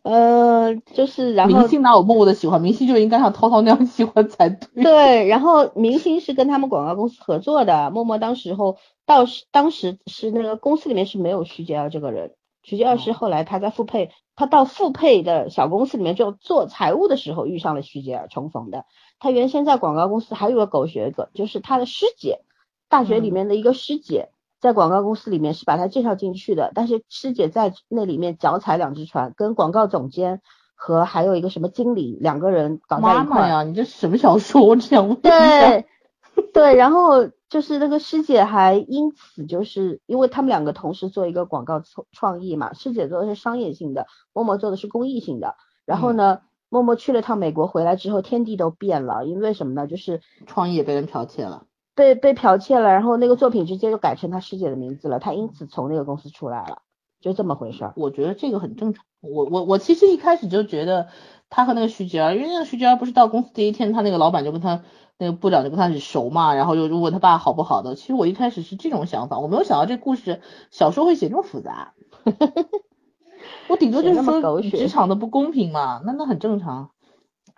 [0.02, 4.84] 呃就是然后明星哪有默默的喜欢，明星就应该像涛涛那样喜欢才对。
[4.84, 8.76] 对，然后明星是跟他们广告公司合作的，默默当时候
[9.06, 18.84] 到时当时是那个公司里面是没有徐杰儿这个人，徐杰儿是后来他在复配，他到复配的小公司里面就做财务的时候遇上了徐杰儿重逢的。
[19.18, 22.40] 他原先在广告公司还有个狗血梗，就是他的师姐，
[22.88, 24.30] 大学里面的一个师姐。
[24.60, 30.40] 在广告公司里面是把他介绍进去的，但是师姐在那里面脚踩两只船，跟广告总监
[30.76, 33.24] 和还有一个什么经理两个人搞在一块儿。
[33.24, 34.62] 妈妈呀，你这什么小说？
[34.64, 35.68] 我只想问一下。
[35.68, 35.86] 对，
[36.52, 45.56] 对，然后就是那个师姐还因此就是因为他们两个同时做一个广告创创意嘛，师姐做的是商业性的，默默做的是公益性的。
[45.84, 49.86] 然后呢，默默去了趟美国回来之后，天地都变了，因为什么呢？
[49.86, 51.66] 就是创意也被人剽窃了。
[51.94, 56.78] 被被剽窃了，然后那个作品直接就改成他师姐的名字了，他因此从那个公司出来了，
[57.20, 57.92] 就这么回事儿。
[57.96, 59.04] 我觉得这个很正常。
[59.20, 61.08] 我我我其实一开始就觉得
[61.54, 64.82] 他和那个徐杰儿，因为那个徐杰儿不是到公司第一天，他那个老板就跟他
[65.18, 67.94] 那个部长就跟他很熟嘛，然后就问他爸好不好的。
[67.94, 70.40] 其实我一开始是这种想法，我没有想到这故事
[70.70, 71.92] 小说会写这么复杂。
[73.68, 76.90] 我顶多就是说职场的不公平嘛，那那很正常。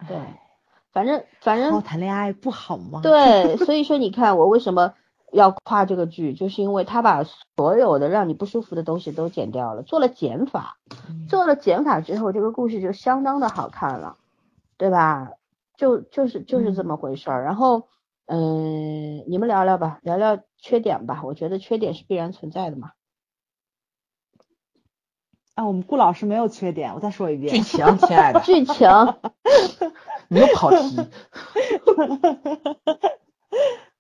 [0.08, 0.16] 对。
[0.90, 3.00] 反正反正谈恋爱不好吗？
[3.02, 4.94] 对， 所以说你看我为什么
[5.34, 7.24] 要夸这个剧，就是因为他把
[7.56, 10.78] 所有的让你不舒服的东西都剪掉了，做了减法，
[11.28, 14.16] 做了减法之后，这个故事就相当的好看了，
[14.78, 15.32] 对吧？
[15.76, 17.44] 就就是就是这么回事儿。
[17.44, 17.88] 然后
[18.26, 21.20] 嗯，你们聊聊吧，聊聊缺点吧。
[21.24, 22.92] 我觉得缺点是必然存在的嘛。
[25.56, 27.54] 啊，我们顾老师没有缺点，我再说一遍。
[27.54, 28.40] 剧情，亲爱的。
[28.40, 28.88] 剧情。
[30.28, 30.96] 你又跑题。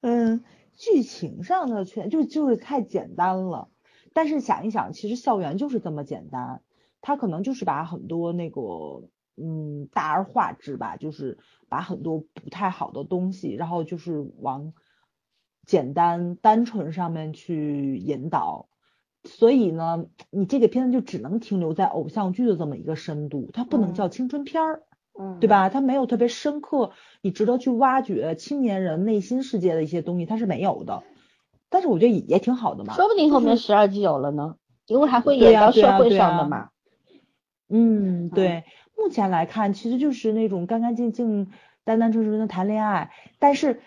[0.00, 0.42] 嗯，
[0.74, 3.68] 剧情上的缺就就是太简单了。
[4.12, 6.62] 但是想一想，其实校园就是这么简单，
[7.00, 8.60] 他可能就是把很多那个
[9.36, 14.72] 嗯大而化之吧，就是把很多不太好的东西，然后就是往
[15.66, 18.68] 简单单纯上面去引导。
[19.24, 24.82] 所以呢，你这个片子就只能停留在偶像剧的这么一个深度，它不能叫青春片儿。
[24.82, 24.93] 嗯，
[25.40, 25.68] 对吧？
[25.68, 26.90] 他没有特别深刻，
[27.22, 31.02] 你值得去挖掘青年人内心世界的一些东西，他是没有的。
[31.70, 34.56] 但是我觉得也挺好的嘛，说不定后面十二季有了呢，
[34.86, 36.70] 因为还会演到社会上的嘛。
[37.68, 38.64] 嗯，对。
[38.96, 41.50] 目前来看，其实就是那种干干净净、
[41.84, 43.10] 单单纯纯的谈恋爱。
[43.40, 43.80] 但是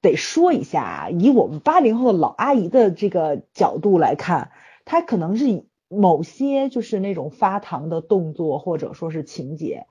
[0.00, 4.50] 得说一下，以我们八零后的老阿姨的这个角度来看，
[4.86, 9.86] 她可能是某些就是那种发糖的动作，或者说是情节。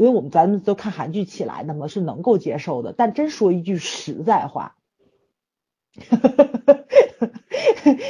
[0.00, 2.94] 因为我们咱们都看韩剧起来的嘛，是能够接受的。
[2.96, 4.76] 但真说一句实在话，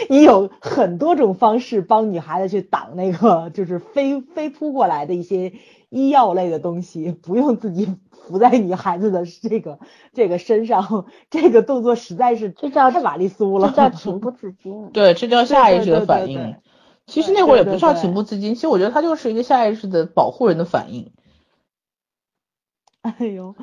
[0.09, 5.55] 你有很多种方式帮女孩子去挡那个就是飞飞扑过来的一些
[5.88, 9.80] 医药类的东西，不用自己伏在女孩子的这个
[10.14, 11.07] 这个身上。
[11.28, 14.91] 这个动作实在是这叫太玛丽苏了，这叫情不自禁。
[14.95, 16.55] 对，这叫下意识的反应。
[17.09, 21.11] 其实那会儿也不叫情不自禁，其实我觉得它就是一个下意识的保护人的反应。
[23.03, 23.55] 哎呦，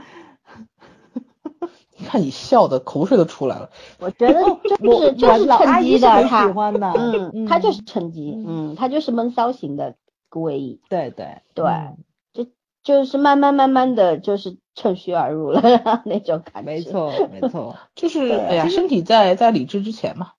[1.98, 3.70] 你看你笑的口水都出来了。
[4.00, 4.42] 我觉得
[4.80, 9.96] 就是就是趁机的，他喜欢的，嗯，他就是趁机，嗯，他就是闷骚型的
[10.30, 10.82] 顾魏艺。
[10.90, 11.66] 对对对，
[12.34, 12.50] 就
[12.84, 15.62] 就是慢慢慢慢的就是趁虚而入了
[16.06, 16.72] 那种感觉。
[16.72, 20.32] 没错没 错，就是哎呀，身体在在理智之前嘛。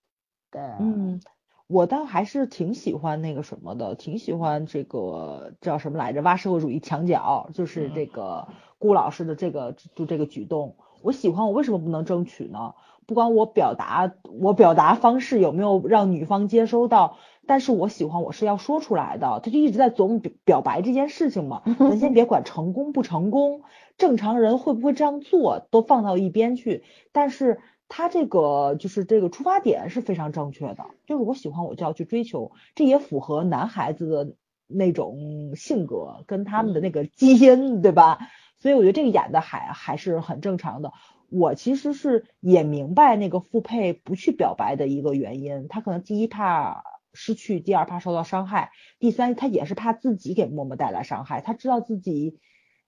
[0.50, 1.20] 对，嗯。
[1.66, 6.22] 我倒还是挺喜欢那个什么的，挺喜欢这个叫什么来着？
[6.22, 8.48] 挖社会主义墙角，就是这个
[8.78, 11.46] 顾老师的这个就这个举动，我喜欢。
[11.46, 12.74] 我为什么不能争取呢？
[13.06, 17.16] 不管我表达我表达方式有没有让女方接收到，
[17.46, 19.40] 但是我喜欢我是要说出来的。
[19.42, 21.62] 他就一直在琢磨表表白这件事情嘛。
[21.78, 23.62] 咱先别管成功不成功，
[23.96, 27.60] 正常人会不会这样做都放到一边去，但是。
[27.90, 34.34] 他这个就是这个出发点是非常正确的，就是我喜欢我就要去追求，这也符合男孩子的
[34.66, 38.18] 那种性格跟他们的那个基因，对吧？
[38.58, 40.92] 所以我觉得这个演的还还是很正常的。
[41.30, 46.82] 我其实是也明白那个傅佩不去表白的一个原因，他可能第一怕
[47.12, 52.38] 失去，第二怕受到伤害，第三他也是怕自己给默默带来伤害，他知道自己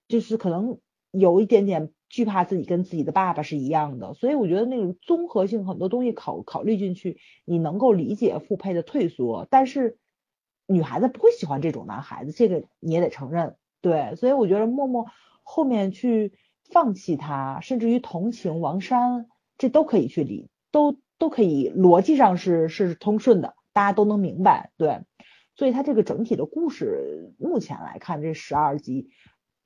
[0.09, 0.79] 就是可能
[1.11, 1.93] 有一点点。
[2.11, 9.97] 惧怕自己跟自己的爸爸是一样的，所以我觉得那种综合性很多东西考考虑进去，你能够理解傅佩的退缩，但是
[10.67, 15.07] 女孩子不会喜欢这种男孩子，这个你也得承认，对，所以我觉得默默
[15.53, 16.33] 后面去
[16.71, 19.27] 放弃他，甚至于同情王珊，
[19.59, 25.01] 这都可以去理，都都可以逻辑上是是通顺的，大家都能明白，对，
[25.57, 29.11] 所以他这个整体的故事目前来看，这十二集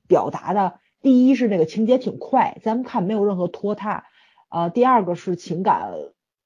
[0.07, 0.79] 表达的。
[1.03, 4.05] 第一是那个情节挺快，咱们看没有任何拖沓，
[4.49, 5.93] 呃，第二个是情感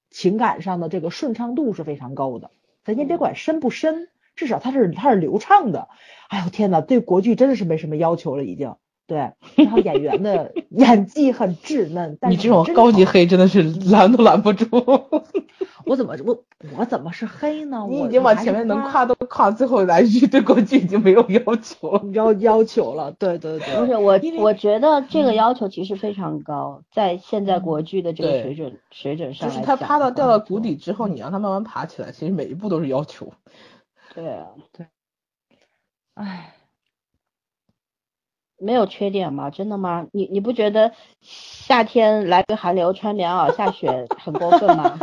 [0.10, 2.52] 情感上的这个顺畅度是非常高的，
[2.84, 5.88] 咱先别管深不深，至少它是它是流畅的。
[6.28, 8.76] 哎呦天呐，对国剧真的是没什么要求了，已经
[9.10, 9.18] 对，
[9.56, 14.68] 然后演员的 演技很稚嫩，但你这种高级黑真的是拦都拦不住。
[15.86, 16.44] 我怎么我
[16.78, 17.88] 我怎么是黑呢？
[17.90, 23.12] 你已经往前面能跨都跨，最后来一句对国剧已经没有要求，要要求了。
[23.14, 33.34] 对对对，不是我我觉得这个要求其实非常高，在现在国剧的这个水准水准上，就是他趴到掉到谷底之后，你让他慢慢爬起来，其实每一步都是要求。
[34.14, 34.86] 对啊，对，
[36.14, 36.54] 唉。
[38.60, 39.50] 没有缺点吗？
[39.50, 40.08] 真的吗？
[40.12, 40.92] 你你不觉得
[41.22, 45.00] 夏天来个寒流穿棉袄下雪 很过分吗？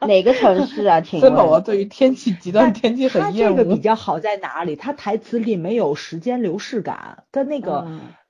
[0.00, 1.00] 哪个城市啊？
[1.00, 1.34] 请问？
[1.34, 3.56] 宝宝对于天气极端天气很厌恶。
[3.56, 4.76] 这个比较好在哪里？
[4.76, 7.86] 他台词里没有时间流逝感，跟那个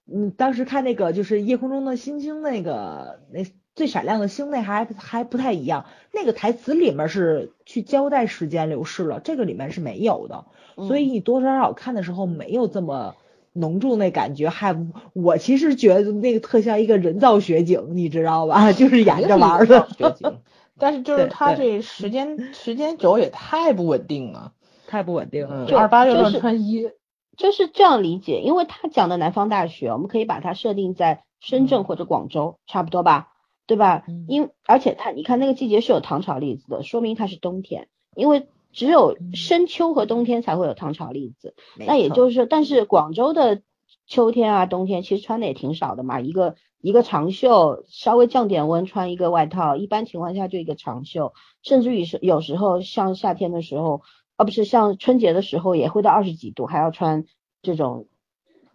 [0.06, 5.86] 嗯，当时看那个就是夜空中的星星那个那最闪亮的星那还还不太一样。
[6.12, 10.44] 那个台词里面是去交代时间流逝了，这个里面是没有的，
[10.86, 13.14] 所以你多多少少看的时候没有这么。
[13.58, 14.76] 浓重那感觉，还
[15.12, 18.72] 我其实觉得那个特像一个人造雪景，你知道吧？
[18.72, 20.38] 就是演着玩的雪景。
[20.80, 24.52] 但是就是他这时间时间轴也太不稳定了，
[24.86, 25.66] 太不稳定了。
[25.76, 26.88] 二八六乱穿衣，
[27.36, 33.32] 就是这样理解，因为他讲的南方大学，我们可以把它设定在深圳或者广州，差不多吧？
[33.66, 34.04] 对吧？
[34.28, 38.46] 因而且他你看那个季节是有唐朝例子的，说明它是冬天，因为。
[38.78, 43.62] 只有深秋和冬天才会有糖炒栗子，那也就是说，但是广州的
[44.06, 51.32] 秋天啊、冬天其实穿的也挺少的嘛，一个一个长袖，稍微降点温穿一个外套，一般情况下就一个长袖，
[51.64, 54.02] 甚至于是有时候像夏天的时候，
[54.36, 57.24] 啊不是像春节的时候也会到二十几度，还要穿
[57.62, 58.06] 这种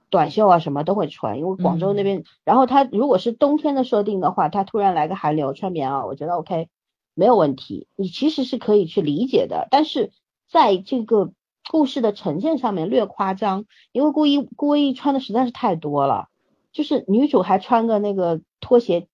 [0.09, 6.67] 短袖啊什么都会穿，因为广州那边，然后他如果是冬天的设定的话，他突然来个寒流穿棉袄，我觉得 OK。
[7.13, 10.11] 没有问题，你其实是可以去理解的，但是
[10.49, 11.31] 在这个
[11.69, 16.29] 故事的呈现上面略夸张，因为顾一顾威一穿的实在是太多了，
[16.71, 19.07] 就是女主还穿个那个拖鞋，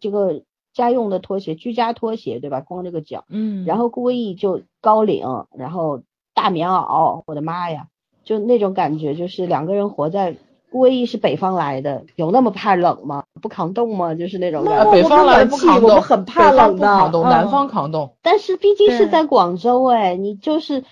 [0.00, 0.42] 这个
[0.72, 2.60] 家用的拖鞋，居家拖鞋对吧？
[2.60, 6.02] 光这个脚，嗯，然后顾威一就高领，然后
[6.34, 7.88] 大棉袄，我的妈呀，
[8.24, 10.36] 就那种感觉，就是两个人活在。
[10.72, 13.24] 顾威义是北方来的，有那么怕冷吗？
[13.42, 14.14] 不抗冻吗？
[14.14, 14.90] 就是那种感觉。
[14.90, 17.12] 北方来不抗冻，我们很怕冷的。
[17.24, 20.82] 南方抗冻，但是毕竟是在广州哎，你就是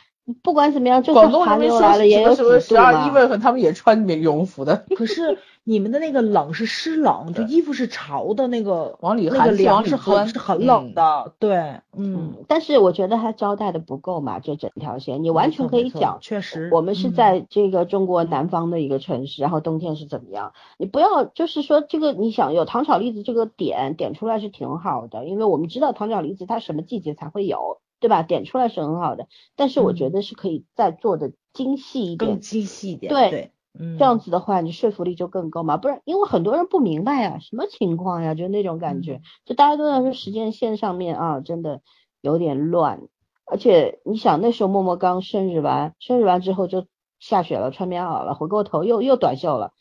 [0.43, 4.85] 不管怎么样，就算寒流来了也有什么十二一月份他们也穿羽绒服的。
[4.97, 5.39] 可是。
[5.63, 28.23] 你们的那个冷是湿冷，就衣服是潮的那个，往里那个凉是很是很冷的，对，嗯，但是我觉得他招待的不够嘛，这整条线你完全可以讲，确实，我们是在这个中国南方的一个城市，然后冬天是怎么样，你不要就是说这个你想有糖炒栗子这个点点出来是挺好的，因为我们知道糖炒栗子它什么季节才会有，对吧？
[28.23, 33.53] 点出来是很好的，但是我觉得是可以再做的精细一点，更精细一点，对。
[33.79, 35.77] 嗯这样子的话，你说服力就更高嘛？
[35.77, 38.35] 不然，因为很多人不明白呀，什么情况呀？
[38.35, 41.81] 就那种感觉，就大家都在说时间线上面啊，真的
[42.21, 43.03] 有点乱。
[43.47, 46.87] 而且你想，那时候默默刚生日完，生日完之后就
[47.21, 49.73] 下雪了，穿棉袄了，回过头又又短袖了，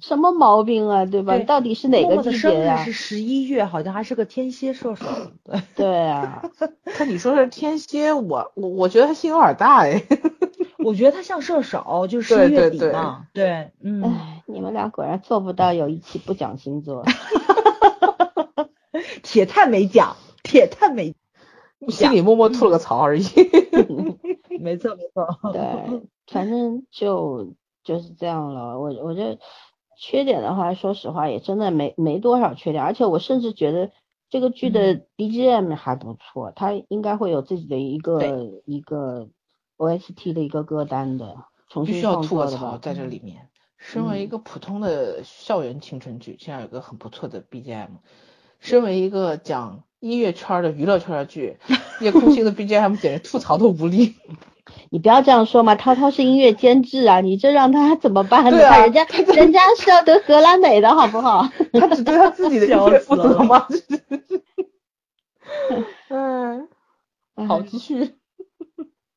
[0.00, 1.04] 什么毛病啊？
[1.04, 1.38] 对吧？
[1.40, 2.84] 到底是哪个季节呀？
[2.84, 5.06] 是十一月，好像还是个天蝎射手。
[5.44, 6.42] 对对啊，
[6.86, 10.02] 看你说是天蝎，我我我觉得他心有点大哎。
[10.78, 13.26] 我觉得他像射手，就是十一月底嘛。
[13.34, 14.02] 对，嗯。
[14.02, 17.04] 哎，你们俩果然做不到有一期不讲星座。
[19.22, 21.14] 铁探没讲，铁探没，
[21.88, 23.24] 心里默默吐了个槽而已。
[24.60, 25.52] 没错没错。
[25.52, 27.52] 对，反正就
[27.88, 28.78] 就是这样了。
[28.78, 29.38] 我我觉得
[29.98, 33.90] 缺点的话，说实话也真的没没多少缺点，而且我甚至觉得
[34.30, 39.28] 这个剧的 BGM 还不错，它应该会有自己的一个一个。
[39.78, 41.36] OST 的一个歌单的，
[41.86, 43.48] 必须要吐个槽在这里面。
[43.76, 47.90] 身为一个普通的校园青春剧，竟然有个很不错的 BGM。
[48.58, 51.58] 身为一个讲音乐圈的娱乐圈的剧，
[52.02, 54.16] 夜空星的 BGM 简直吐槽都无力。
[54.90, 58.50] 你不要这样说嘛，涛涛是音乐监制啊，你这让他怎么办？
[58.50, 59.04] 对啊，人家
[59.34, 61.48] 人家是要得格莱美的好不好？
[61.72, 63.66] 他只对他自己的音乐负责吗？
[66.08, 66.68] 嗯，
[67.46, 68.14] 好，继续。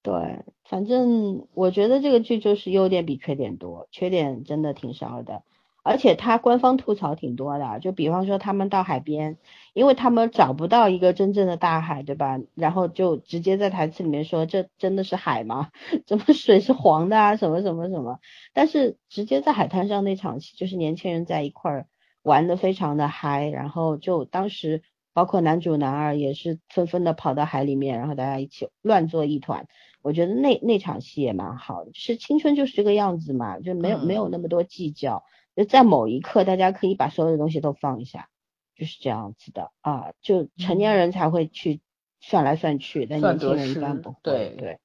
[0.04, 5.44] 对，反正我觉得这个剧就是优点比缺点多，缺点真的挺少的。
[5.84, 9.38] 而且他官方吐槽挺多的，就比方说他们到海边，
[9.74, 12.40] 因为他们找不到一个真正的大海，对吧？
[12.54, 15.70] 然后就直接在台词里面说这真的是海吗？
[16.06, 17.36] 怎么水是黄的啊？
[17.36, 18.20] 什么什么什么？
[18.54, 21.88] 但是直接在海滩上那场戏，就是年轻人在一块儿
[22.22, 29.68] 玩的非常的嗨，然后就当时包括男主男二也是纷纷的跑到海里面，然后大家一起乱作一团。
[30.04, 35.24] 我觉得那那场戏也蛮好的，是青春就是这个样子嘛，就没有没有那么多计较，
[35.56, 38.30] 就在某一刻，大家可以把所有的东西都放一下，
[38.76, 40.12] 就是这样子的啊。
[40.22, 41.82] 就成年人才会去
[42.20, 44.18] 算来算去，但年轻人一般不会。
[44.24, 44.80] 对对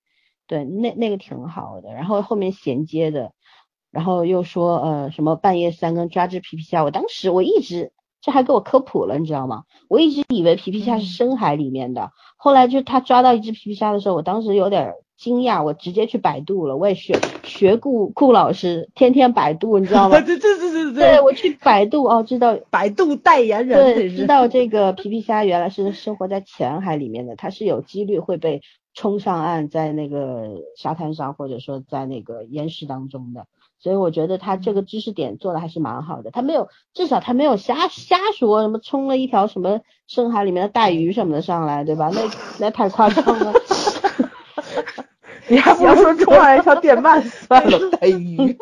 [0.46, 1.92] 对，那那个挺好的。
[1.92, 3.32] 然后后面衔接的，
[3.90, 9.64] 然后又说呃什么半夜三更抓只皮皮虾，我当时我一直这还给我科普了，你知道吗？
[9.88, 14.94] 我一直以为皮皮虾是深海里面的，后来就他抓到一只皮皮虾的时候，我当时有点。
[15.16, 20.20] 惊讶，我直接去百度了，我也学学顾顾老师，天天百度，你知道吗？
[20.22, 28.60] 对对对对对，我去百度哦，知道百度代言人，对，知道这个皮皮虾原来是生活在浅海里面的，它是有几率会被
[28.94, 33.46] 冲上岸，在那个沙滩上，或者说在那个岩石当中的，
[33.78, 42.10] 所以我觉得他这个知识点做的还是蛮好的，他没有，至少他没有瞎瞎说什么冲了一条什么深海里面的带鱼什么的上来，对吧？
[42.12, 42.20] 那
[42.58, 43.54] 那太夸张了。
[45.48, 48.58] 你还不如说冲来一条电鳗算了， 带鱼。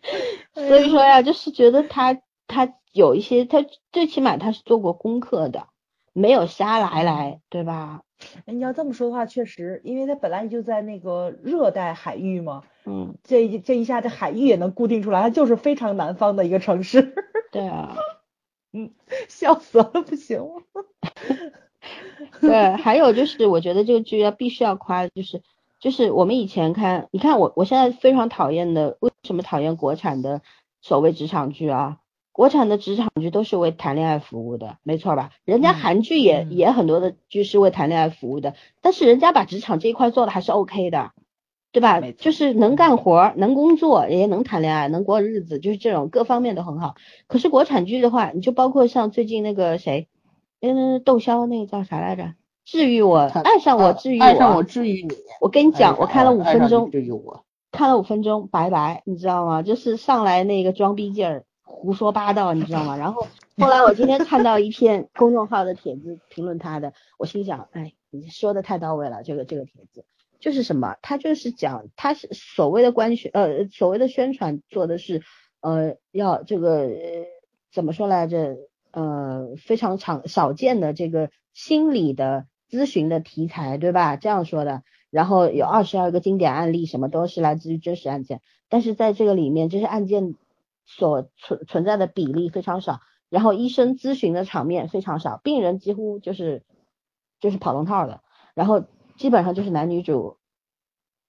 [0.54, 5.66] 所以说呀，就是觉得他他有一些，他最起码他是做过功课的，
[6.12, 8.02] 没有瞎来来，对吧？
[8.46, 17.14] 你要这么说的话，确实，因为他本来就在那个热带海域嘛，嗯，这这一下这海域也能固定出来，它就是非常南方的一个城市。
[17.50, 17.96] 对啊，
[18.72, 18.92] 嗯，
[19.28, 20.62] 笑死了，不行了。
[22.40, 25.42] 对，还有就是我觉得这个剧要必须要夸，就是。
[25.82, 30.40] 就是我们以前看，你看我我现在非常讨厌的，为什么讨厌国产的
[30.80, 31.98] 所谓职场剧啊？
[32.30, 35.30] 国产的职场剧都是为谈恋爱服务的，没错吧？
[35.44, 41.10] 人家韩剧也也很多的剧是为谈恋爱服务的，但是人家把职场这一块做的还是 OK 的，
[41.72, 42.00] 对吧？
[42.00, 46.94] 就是能干活，能工作，也能谈恋爱，能过日子，就是这种各方面都很好。
[47.26, 50.06] 可是国产剧的话，你就包括像最近那个谁，
[50.60, 52.34] 嗯，窦骁那个叫啥来着？
[52.64, 55.14] 治愈我，爱上我，治愈我，爱上我，治愈你。
[55.40, 59.62] 我跟你讲，我看了五分钟，治愈我，看了五分钟，拜拜，你知道吗？
[59.62, 62.96] 就是上来那个装逼劲儿，胡说八道，你知道吗？
[62.96, 63.26] 然后
[63.58, 70.04] 后来我今天看到一篇公众号的帖子评论他的，我心想，哎，你说的太到位了，这个这个帖子
[70.38, 70.96] 就是什么？
[71.02, 75.22] 他就是讲，他是所谓的官宣，呃，所谓的宣传做的是，
[75.60, 76.88] 呃，要这个
[77.72, 78.56] 怎么说来着？
[78.92, 82.44] 呃，非常常少见的这个心理的。
[82.72, 84.16] 咨询的题材对吧？
[84.16, 90.34] 这样说的，然后有二十二个经典案例，什么都是来自于真实案件，但是在这个里面，这些案件
[90.86, 96.62] 所存存在的比例非常少，然后医生咨询的场面非常少，病人几乎就是
[97.40, 98.22] 就是跑龙套的，
[98.54, 98.82] 然后
[99.18, 100.38] 基本上就是男女主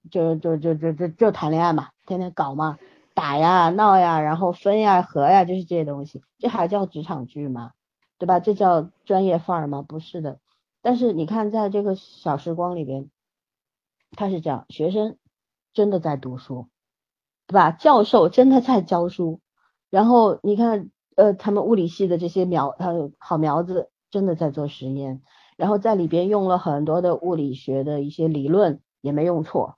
[0.10, 2.80] 就就就就就就谈恋爱嘛，天天搞嘛，
[3.14, 7.72] 打呀闹呀，然后分呀合呀，就是这些东西，这还叫职场剧吗？
[8.18, 8.40] 对吧？
[8.40, 9.82] 这叫专业范儿吗？
[9.86, 10.40] 不是的。
[10.84, 13.10] 但是你看，在这个小时光里边，
[14.12, 15.18] 他是这样，学生
[15.74, 16.68] 真的在读书，
[17.48, 17.72] 对吧？
[17.72, 19.40] 教授真的在教书，
[19.90, 25.24] 然后你看，呃，他们物理系的这些苗，呃，好苗子真的在做实验，
[25.56, 29.78] 然后在里边用了很多的物理学的一些理论，也没用错。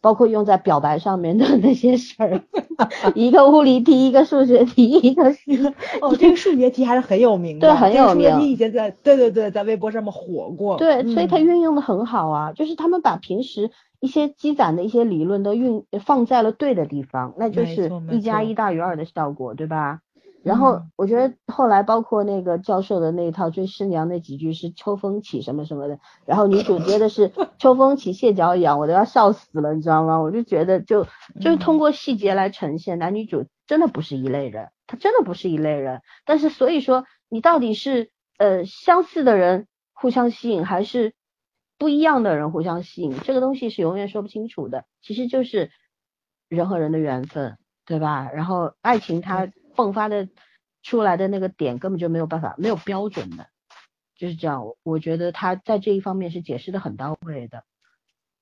[0.00, 2.44] 包括用在表白上面的那些事儿，
[3.14, 8.38] 一个物理题，一个数学题，一个 是哦，这个数学题还是很有名的，对，很有名。
[8.40, 10.76] 你以前在对对对，在微博上面火过。
[10.78, 13.70] 对，所以它运用的很好啊，就是他们把平时
[14.00, 20.00] 一些积攒的一些理论都运放在了对的地方，那就是一加一大于二的效果，对吧？
[20.42, 30.18] 然后我觉得后来包括那个教授的那一套追师娘那几句是秋风起什么什么的，然后女主接的是 秋风起蟹脚痒，我都要笑死了，你知道吗？
[30.18, 31.04] 我就觉得就
[31.40, 36.00] 就是通过细节来呈现男女主真的不是一类人，他真的不是一类人。
[36.24, 41.12] 但是所以说你到底是呃相似的人互相吸引，还是
[41.76, 44.84] 不一样的人互相吸引，这个东西是永远说不清楚的。
[45.02, 45.70] 其实就是
[46.48, 48.30] 人和人的缘分，对吧？
[48.32, 49.50] 然后爱情它。
[49.74, 50.28] 迸发的
[50.82, 53.48] 出来的那个点根本就没有办法，没有标准的，
[54.16, 54.64] 就是这样。
[54.82, 57.64] 我觉得他在这一方面是解释的很到位的。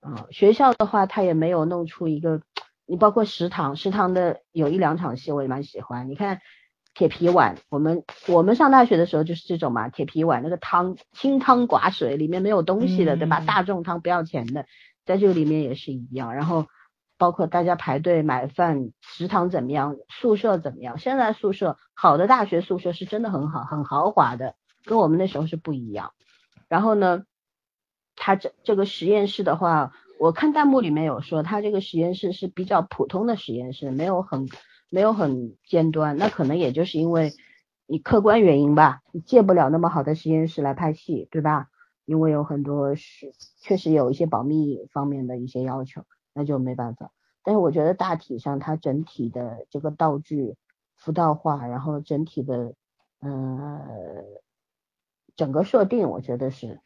[0.00, 2.42] 嗯，学校的话他也没有弄出一个，
[2.86, 6.08] 你包括食堂，食堂的有一两场戏我也蛮喜欢。
[6.08, 6.40] 你看
[6.94, 13.40] 铁皮碗，我们我们上大学的时候就是这种嘛，铁皮碗那个汤清汤寡水，里面没有东西的，对吧？
[13.40, 14.66] 大众汤不要钱的，
[15.04, 16.34] 在这个里面也是一样。
[16.34, 16.66] 然后。
[17.18, 19.96] 包括大家排队买饭，食堂怎么样？
[20.08, 20.98] 宿舍怎么样？
[20.98, 24.54] 现在宿舍好的大学宿舍是真的很好，很豪华的，
[24.84, 26.12] 跟我们那时候是不一样。
[26.68, 27.24] 然后呢，
[28.14, 34.48] 他这这个实验室的话，我看弹幕里面有说，他这个实验室是比较普通的实验室，没有很
[34.88, 36.16] 没有很尖端。
[36.16, 37.32] 那可能也就是因为
[37.86, 41.66] 你客观原因吧，你借不了那么好的实验室来拍戏，对吧？
[42.04, 46.04] 因为有很多是确实有一些保密方面的一些要求。
[46.32, 47.10] 那就没办法，
[47.42, 50.54] 但是我觉得大体上它整体的这个道具
[50.94, 52.74] 服道化，然后整体的，
[53.20, 54.24] 呃，
[55.34, 56.80] 整个设定，我觉得是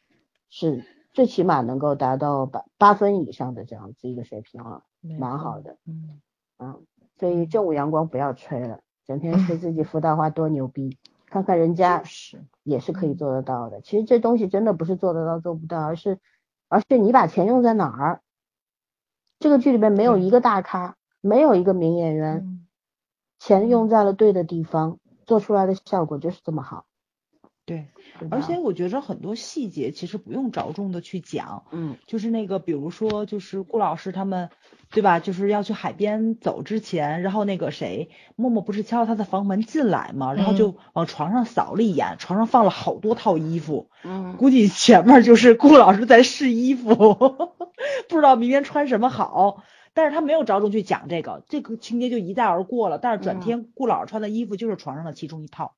[0.48, 4.84] 是最起码能够达到八八分以上的这样子一个水平了，
[5.18, 5.76] 蛮好的。
[5.84, 6.20] 嗯
[6.58, 6.86] 嗯，
[7.18, 13.80] 所以正午阳光不要吹了，整天吹 自己服道化多牛逼，看看人家是也是可以做得到的。
[13.80, 16.18] 其实这东西真的不是做得到做不到，而是
[16.68, 18.22] 而是你把钱用在哪儿。
[19.42, 22.66] 这个剧里面没有一个大咖，没有一个名演员，嗯
[23.40, 26.84] 钱用在了对的地方，做出来的效果就是这么好。
[28.18, 34.50] 对，而且我觉着很多细节其实不用着重的去讲，嗯就是那个，比如说，就是顾老师他们，
[34.90, 35.18] 对吧？
[35.20, 46.94] 就是要去海边走之前，然后那个谁，默默不是敲他的房门进来嘛，然后就往床上扫了一眼，床上放了好多套衣服，嗯估计前面就是顾老师在试衣服，
[48.08, 49.62] 不知道明天穿什么好。
[49.94, 52.96] 但是他没有着重去讲这个，这个情节就一带而过了。
[52.96, 55.74] 但是转嗯天顾老师穿的衣服就是床上的其中一套，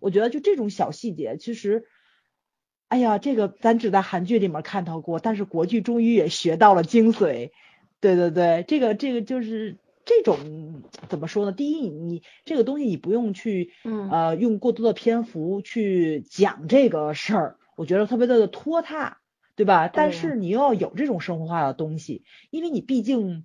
[0.00, 1.84] 我觉得就这种小细节，其实，
[2.88, 7.50] 哎呀，这个咱只在韩剧里面看到过，但是国剧终于也学到了精髓。
[8.00, 11.52] 对对对，这个这个就是这种怎么说呢？
[11.52, 19.18] 第一，你这个东西你不用去嗯呃用过多的篇幅去讲这个事儿，我觉得特别的拖沓，
[19.56, 19.88] 对吧？
[19.88, 23.44] 但是你又要有这种生活化的东西，因为你毕竟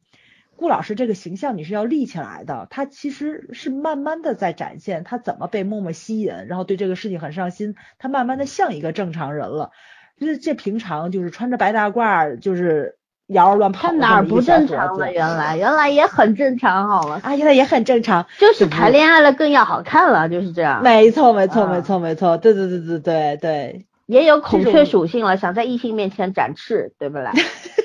[0.55, 9.71] 顾老师这个形象你是要立起来的，他其实是慢慢的在展现他怎么被默默吸引，然后对这个事情很上心，他慢慢的像一个正常人了。
[10.19, 12.97] 这这平常就是穿着白大褂，就是
[13.27, 15.11] 摇儿乱跑他哪儿不正常了？
[15.11, 18.25] 原来原来也很正常，好了，啊，原来也很正常。
[18.39, 20.81] 就是谈恋爱了更要好看了，就是这样。
[20.83, 27.33] 没错，没错，啊没错，没错，对对对对对对也有孔雀属性了，想在异性面前展翅，对不啦？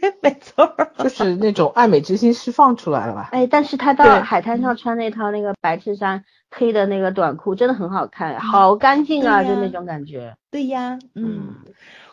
[0.00, 0.74] 对， 没错。
[0.98, 3.28] 就是那种爱美之心释放出来了吧？
[3.32, 10.36] 哎，但是他到海滩上穿那套那个白衬衫、黑的那个短裤，真的很好看，好干净啊，就那种感觉。
[10.50, 11.54] 对呀，嗯嗯，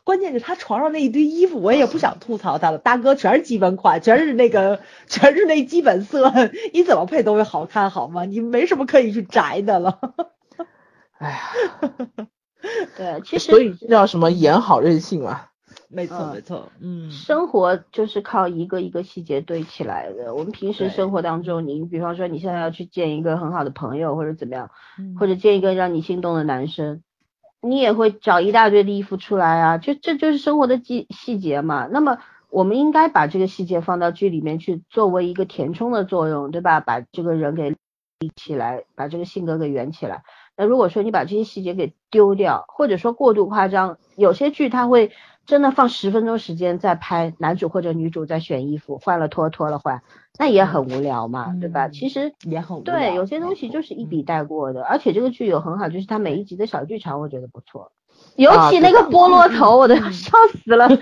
[0.03, 6.31] 关键是他床上那一堆衣服，我也不想吐槽他了，大哥全是基本款，全是那个， 全是那基本色，
[6.73, 8.25] 你怎么配都会好看，好吗？
[8.25, 9.99] 你没什么可以去摘的了。
[11.17, 12.27] 哎呀，
[12.97, 15.41] 对，其实所以这叫什么演好任性嘛？
[15.95, 20.35] 没错，嗯没错，嗯，生活就是靠一个一个细节堆起来的。
[20.35, 24.69] 我们平时生活当中，你比方说你现在要去见一个很好的朋友，或者怎么样，
[24.99, 27.01] 嗯或者见一个让你心动的男生，
[27.61, 31.87] 你也会找一大堆的衣服出来啊，就这就是生活的细细节嘛。
[31.89, 32.17] 那么
[32.49, 36.81] 我们应该把这个细节放到剧里面去，作为一个填充的作用，对吧？
[36.81, 40.23] 把这个人给立起来，把这个性格给圆起来。
[40.57, 45.11] 那如果说你把这些细节给丢掉，或者说过度夸张，有些剧它会
[45.45, 50.01] 真的放十分钟时间在拍男主或者女主在选衣服，换了脱脱了换，
[50.39, 51.87] 那也很无聊嘛，对吧？
[51.87, 57.91] 嗯其实也很无聊对，有些东西就是一笔带过的，而且这个剧有很好，就是它每一集的小剧场，我觉得不错。
[58.37, 60.31] 尤其那个菠萝头，我都要笑
[60.63, 60.89] 死了。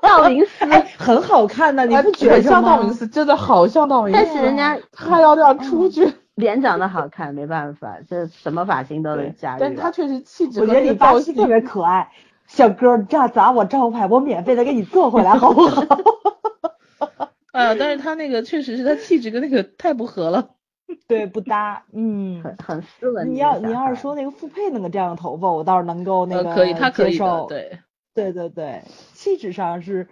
[0.00, 2.94] 道明寺，哎，很好看的，你哎不觉很得吗像道明？
[2.94, 9.92] 寺，真的好像道明寺，但是人家他要这样出去，脸长得好看，没办法，这什么发型都能驾驭但是他了。
[9.92, 12.08] 确实气质我觉得你造型特别可爱，
[12.46, 15.82] 小哥，你这样砸我招牌，我免费的给你做回来，好不好？
[17.52, 20.50] 啊，但是他那个确实是他气质跟那个太不合了。
[21.08, 22.42] 对，不搭，嗯。
[22.42, 23.38] 很很斯文你。
[23.38, 27.46] 要你要是说那个傅佩那个这样的头发，我倒是能够那个呃，可以，他可以，接受。
[27.46, 27.78] 对。
[28.14, 28.82] 对对对，
[29.12, 30.08] 气质上是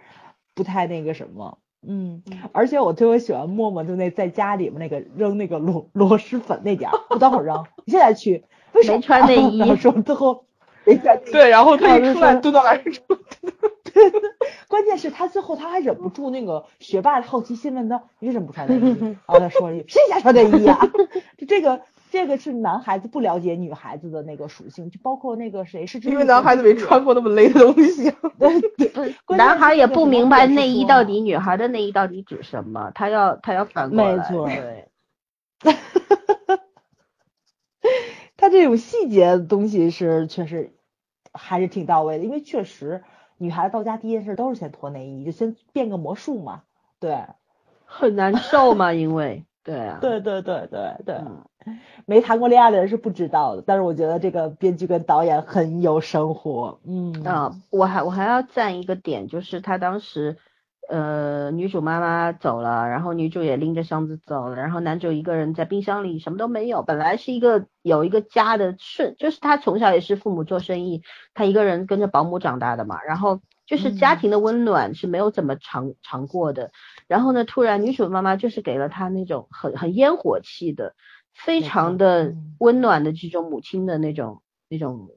[0.53, 1.57] 不太那个什么，
[1.87, 10.45] 嗯嗯，而且我特别喜欢默默就那在家里面那个扔那个螺螺蛳粉那点儿，我等会儿扔，你现在去，为什么没穿内衣 然后说最后
[11.31, 13.01] 对，然后他一出来蹲到那儿说，
[14.67, 18.99] 关键是他最后他还忍不住那个学霸的好奇心问他，你为什么不穿内衣？
[19.01, 20.79] 然后他说了一句谁家穿内衣啊、
[21.37, 21.81] 就这个
[22.11, 28.11] 这个是男孩子不了解女孩子的那个属性，就包括那个谁是因为男孩子没穿过那么勒的东西。
[28.77, 34.15] 对 男孩也不明白内衣到底，女孩的内衣到底指什么，他要他要反过来。
[34.17, 34.89] 没错对，
[38.37, 40.73] 他这种细节的东西是确实
[41.33, 43.03] 还是挺到位的，因为确实
[43.37, 46.63] 女孩子到家第一件事都是先脱内衣，就先变个魔术嘛。
[46.99, 47.25] 对，
[47.85, 51.43] 很难受嘛，因为对啊，对对对对对，嗯
[52.05, 56.79] 没谈过恋爱的人是不知道的，但是我觉得这个编剧跟导演很有生活。
[56.85, 60.37] 嗯啊，我还我还要赞一个点，就是他当时，
[60.87, 71.01] 呃，女主妈妈走了，然后女主也拎着箱子走了，然后男主一个人在冰箱里什么都没有，本来是一个有一个家的顺，就是他从小也是父母做生意，
[71.33, 74.19] 他一个人跟着保姆长大的嘛，然后就是家嗯。
[74.19, 76.71] 庭的温暖是没有怎么尝尝过的，
[77.07, 80.93] 然后呢，突然女主妈妈就是给了他那种很很烟火气的，
[81.33, 85.09] 非常的温暖的这种母亲的那种那种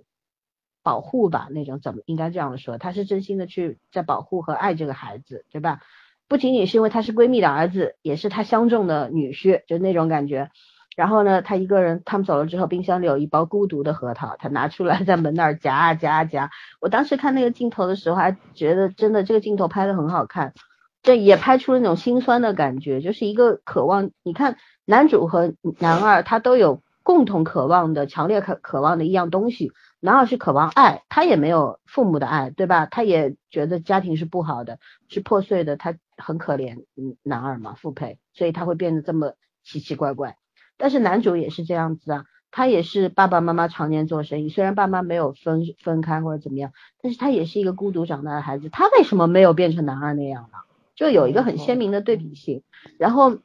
[0.82, 2.78] 保护吧，那种怎么应该这样说？
[2.78, 5.80] 她是真心的去在保护和爱这个孩子，对吧？
[6.28, 10.50] 不仅仅是因为他是闺蜜的儿子，也是她相中的女婿，就那种感觉。
[10.94, 16.50] 然后呢，他一个人，他们走了之后，冰箱里有一包孤独的核桃，他拿出来在门那儿夹啊夹啊夹。
[16.80, 20.54] 我当时看那个镜头的时候，还觉得真的这个镜头拍的很好看，
[21.02, 24.10] 这也拍出了那种心酸的感觉，就是一个渴望。
[24.24, 29.70] 你看男主和男二他都有共同渴望的、强烈渴渴望的一样东西。
[30.00, 32.86] 男二是渴望爱，他也没有父母的爱，对吧？
[32.86, 36.84] 他也觉得家庭是不好的，是破碎的，他很可怜。
[36.96, 39.34] 嗯，男二嘛，父配，所以他会变得这么
[39.64, 40.36] 奇奇怪怪。
[40.76, 46.72] 但是男主也是这样子啊，他也是爸爸妈妈常年做生意，虽然爸妈没有分分开或者怎么样，
[47.02, 48.68] 但是他也是一个孤独长大的孩子。
[48.68, 50.58] 他为什么没有变成男二那样呢？
[50.94, 52.62] 就有一个很鲜明的对比性。
[52.98, 53.38] 然后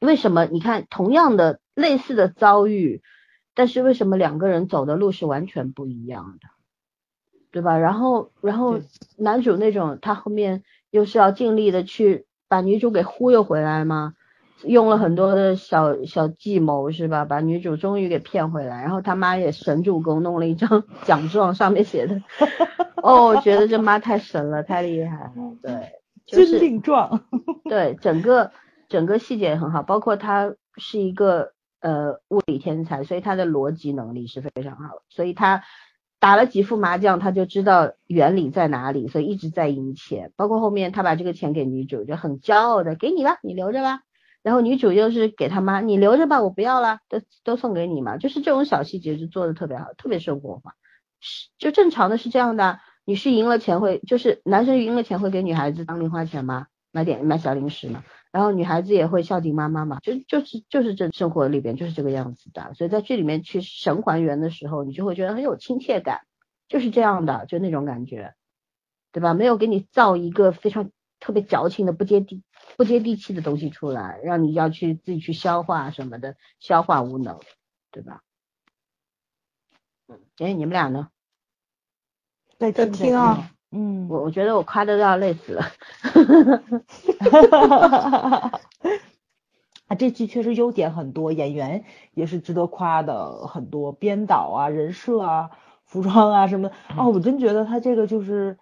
[0.00, 3.02] 为什么你看同样的类似的遭遇，
[3.58, 6.46] 但是为什么两个人走的路是完全不一样的，
[7.50, 7.76] 对吧？
[7.76, 8.78] 然后然后
[9.16, 10.62] 男主那种他后面
[10.92, 14.14] 又是要尽力的去把女主给忽悠回来吗？
[14.62, 17.24] 用了很多的小小计谋是吧？
[17.24, 22.22] 把女主终于给骗回来，然后他妈也神助攻，弄了一张 奖状，上面写的，
[23.02, 27.24] 哦，我觉得这妈太神了，太厉害了，对，军令状，
[27.68, 28.52] 对，整个
[28.88, 35.62] 整个细节也很好，包括他是一个呃物理天才，所以他的逻辑能力是非常好，所以他
[36.18, 44.00] 打了几副麻将，他就知道原理在哪里，所以一直在赢钱，包括后面他把这个钱给女主，就很骄傲的给你吧，你留着吧。
[44.42, 50.74] 然后女主又是给他妈，你留着吧，我不要了，都都送给你嘛，就是这种小细节就做的特别好，特别生活化。
[51.20, 56.66] 是，就正常的是这样的，女婿赢了钱会，就是男生赢了钱会给女孩子当零花钱吗？
[56.92, 58.02] 买点买小零食吗。
[58.32, 62.74] 然后女孩子也会孝敬妈妈嘛，就就是就是这生活里边就是这个样子的。
[62.74, 66.22] 所以在剧里面去神还原的时候，你就会觉得很有亲切感，
[66.68, 68.34] 就是这样的，就那种感觉，
[69.12, 69.34] 对吧？
[69.34, 70.90] 没有给你造一个非常。
[71.20, 72.44] 特别矫情的不接地
[72.76, 77.40] 不接地气的东西出来，让你要去自己去消化什么的，消化无能，
[77.90, 78.22] 对吧？
[80.06, 81.08] 嗯，哎，你们俩呢？
[82.56, 85.64] 在听啊，嗯，我我觉得我夸的都要累死了。
[89.88, 91.84] 啊，这剧确实优点很多，演员
[92.14, 95.50] 也是值得夸的很多，编导啊、人设啊、
[95.84, 98.58] 服装啊什么，哦，我真觉得他这个就是。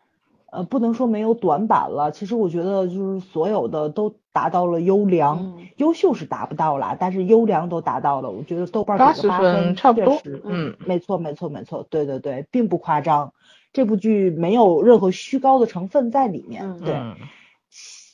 [0.49, 13.33] 呃，不能说没有短板了，其实我觉得就是所有的都达到了优良，优秀是达不到了，但是优良都达到了，我觉得豆瓣给个八分，差不多，嗯，没错没错没错，对对对，并不夸张，
[13.77, 16.95] 这部剧没有任何虚高的成分在里面，对，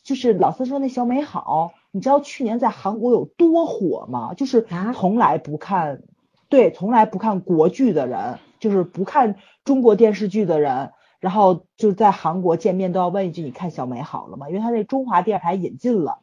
[0.02, 4.34] 就是老三说那小美好，你知道去年在韩国有多火吗？
[4.34, 6.02] 就是从来不看，
[6.48, 10.90] 对，从来不看国剧的人，就是不看中国电视剧的人。
[11.20, 16.18] 然后就在韩国见面都要问一句：“你看小美好了吗？”因为他那中华电视台引进了，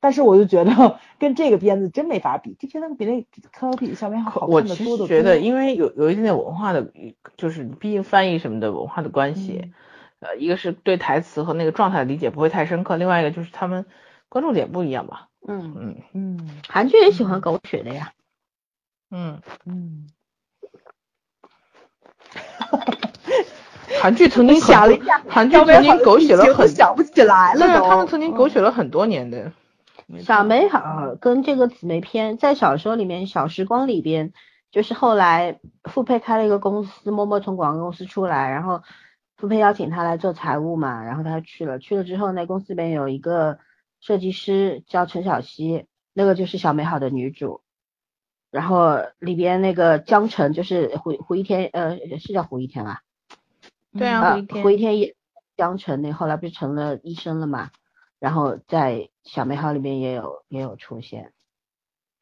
[0.00, 6.90] 但是我就觉得 跟这个片子真没法比，这片子比那可比小美好看的多我觉得，因为有有一点点文化的，
[7.36, 9.72] 就是毕竟翻译什么的文化的关系，
[10.20, 13.84] 呃，一个是对台词和那个状态的理解不会太深刻，另外一个就是他们
[14.28, 15.28] 关注点不一样吧。
[15.46, 18.12] 嗯嗯嗯，韩剧也喜欢狗血的呀。
[19.10, 20.06] 嗯嗯。
[24.00, 29.52] 韩剧曾经想了一下，韩剧曾经狗血了很，想不起来了他们曾经狗血了很多年的。
[30.18, 34.32] 小美好跟这个姊妹篇在小说里面，《小时光》里边，
[34.70, 38.82] 就是后来傅佩开了一个公司，默默从广告公司出来，然后
[39.36, 43.58] 傅佩邀请他来做财务嘛，然后他去了，去了之后那公司里面有一个
[44.00, 47.62] 设计师叫陈小希，那个就是小美好的女主，
[48.50, 53.02] 然后里边那个江澄就是胡胡一天，呃，是叫胡一天吧？
[53.96, 55.14] 对啊，胡一天也
[55.56, 57.70] 江澄那后来不是成了医生了嘛？
[58.20, 61.32] 然后在小美好里面也有也有出现，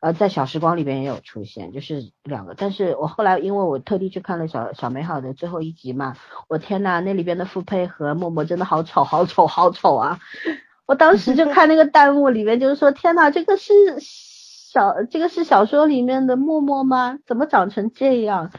[0.00, 2.54] 呃，在小时光里边也有出现，就是两个。
[2.56, 6.16] 但是我后来因为我特地去看了小小美好的最后一集嘛，
[6.48, 10.20] 我天呐，那里边的傅佩和默默真的好丑，好丑，好丑啊！
[10.86, 17.18] 我当时就 看那个弹幕里面就是说，天呐，这个是小这个是小说里面的默默吗？
[17.26, 18.50] 怎么长成这样？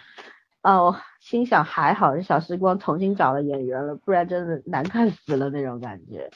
[0.61, 0.97] 哦。
[1.21, 6.31] 心想还好是小时光重新找了演员了，不然真的难看死了那种感觉，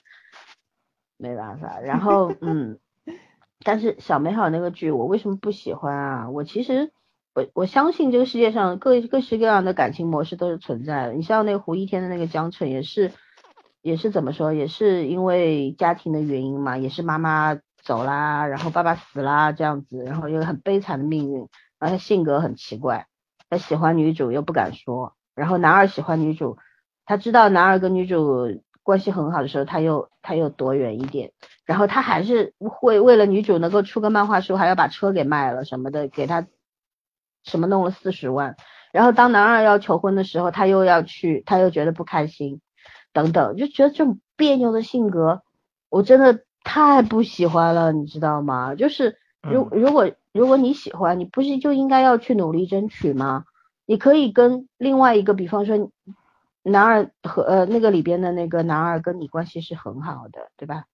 [1.17, 1.79] 没办法。
[1.79, 2.79] 然后嗯，
[3.63, 6.29] 但是小美好那个剧我为什么不喜欢啊？
[6.29, 6.91] 我其实
[7.33, 11.13] 我我相信这个世界上各各式各样的感情模式都是存在的。
[11.13, 13.11] 你像那个胡一天的那个江澄也是
[13.81, 21.39] 也是怎么说，也是因为家庭的原因嘛，也是妈妈走啦，然后爸爸死啦这样子，然后有很悲惨的命运，
[21.79, 23.07] 然后他性格很奇怪，
[23.49, 26.57] 他喜欢女主又不敢说，然后男二喜欢女主，
[27.05, 31.31] 他知道男二跟女主关系很好的时候，他又他又躲远一点，
[31.65, 36.45] 然后他还是会为了女主能够出个漫画书，还要把车给卖了什么的，给他
[37.43, 38.55] 什么弄了四十万。
[38.91, 42.61] 然后当男二要求婚的时候，他又要去，他又觉得不开心，
[43.11, 45.41] 等等，就觉得这种别扭的性格，
[45.89, 48.75] 我真的太不喜欢了，你知道吗？
[48.75, 53.45] 就是如如果如果你喜欢，你不是就应该要去努力争取吗？
[53.85, 55.91] 你可以跟另外一个，比方说
[56.63, 60.85] 男二和呃那个里边的那个男二跟你关系是很好的，对吧？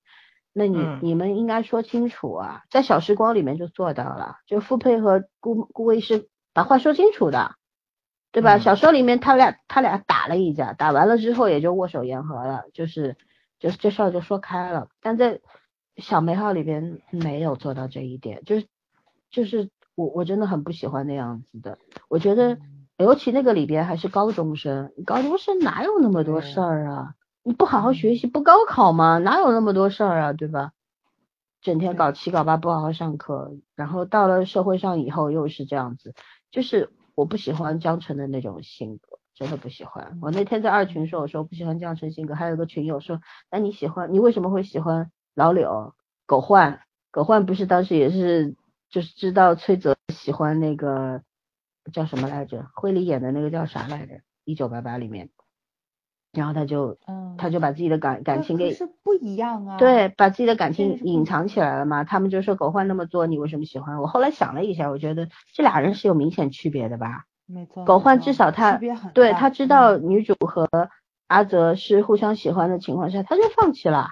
[0.51, 7.55] 那你你们应该说清楚啊，在小时光里面就做到了，就傅佩和顾顾魏是把话说清楚的。
[8.31, 8.59] 对吧？
[8.59, 13.17] 小说里面他俩他俩打了一架，打完了之后也就握手言和了，就是
[13.57, 14.87] 就是这事儿就说开了。
[15.01, 15.41] 但在
[15.97, 18.67] 小美好里边没有做到这一点，就是
[19.31, 21.79] 就是我我真的很不喜欢那样子的。
[22.07, 22.59] 我觉得
[22.99, 27.15] 尤其那个里边还是高中生，高中生哪有那么多事儿啊？
[27.43, 29.17] 你不好好学习不高考吗？
[29.17, 30.33] 哪有那么多事儿啊？
[30.33, 30.71] 对吧？
[31.61, 36.13] 整天搞七搞八不好好上课，然后到了社会上以后又是这样子，
[36.51, 36.91] 就是。
[37.15, 40.17] 我不喜欢江澄的那种性格，真的不喜欢。
[40.21, 43.19] 我那天在二群说，我说我不喜欢江澄性格，还有个群友说，
[43.51, 45.95] 那你喜欢，你为什么会喜欢老柳、
[46.25, 46.79] 狗焕？
[47.11, 48.55] 狗焕不是当时也是，
[48.89, 51.21] 就是知道崔泽喜欢那个
[51.89, 52.67] 叫什么来着？
[52.73, 54.21] 惠里演的那个叫啥来着？
[54.45, 55.29] 一九八八里面，
[56.31, 56.97] 然后他就，
[57.37, 62.03] 他就把自己的感感情给是不一样啊，对，把自己的感情隐藏起来了嘛。
[62.03, 63.99] 他们就说狗焕那么做，你为什么喜欢？
[64.01, 67.25] 我后来想了一下，我觉得这俩人是有明显区别的吧。
[67.45, 68.79] 没错，狗焕至少他
[69.13, 70.67] 对他知道女主和
[71.27, 74.09] 阿泽是互相喜欢的情况下，他就放弃了，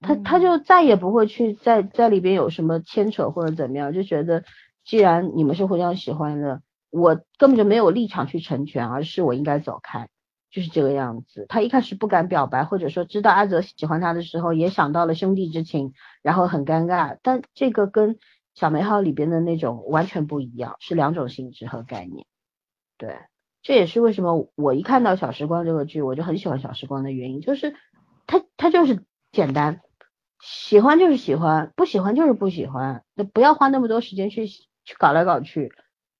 [0.00, 4.44] 他他就再也不会去在在里边有什么牵扯或者怎么样，就觉得
[4.84, 10.08] 既然你们是互相喜欢的，我根本就没有立场去成全，而是我应该走开，
[10.50, 11.46] 就是这个样子。
[11.48, 15.92] 他一开始不敢表白，或者说知道阿泽喜欢他的时候，也想到了兄弟之情，
[16.22, 17.18] 然后很尴尬。
[17.22, 18.18] 但这个跟
[18.54, 22.26] 小美好里边的那种完全不一样，是两种性质和概念。
[22.96, 23.18] 对，
[23.62, 27.74] 这也是为什么我一看到《小时光》这个剧，我就很喜欢《小时光》的原因，就是
[28.26, 29.82] 它它就是简单，
[30.40, 35.70] 喜欢就是喜欢，不喜欢就是不喜欢，那不要花那么多时间去去搞来搞去，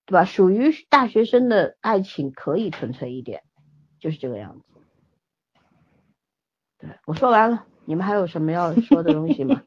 [0.07, 0.25] 对吧？
[0.25, 3.43] 属于大学生的爱情可以纯粹一点，
[3.99, 4.63] 就是这个样子。
[6.79, 9.61] 对我说完了，你们还有什么要说的东西吗？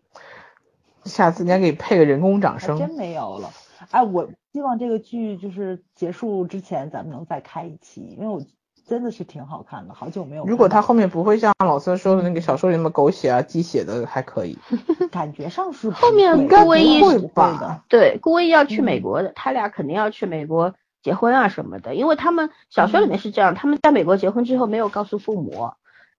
[1.04, 2.78] 下次你该给配个人工掌声。
[2.78, 3.50] 真没有了。
[3.90, 8.42] 哎，我希望这个剧就是结束之前，咱们能再开一期，因为我
[8.90, 10.44] 真的是挺好看的，好久没有。
[10.44, 14.58] 如果他后面不会像老孙说的那个小说里那么狗血啊、鸡血的，还可以。
[15.12, 17.84] 感觉上是后面顾威一是吧？
[17.88, 25.70] 对，顾威要去美国的，他俩肯定要去美国结婚啊什么的，因为他们小说里面是这样，他们在美国结婚之后没有告诉父母。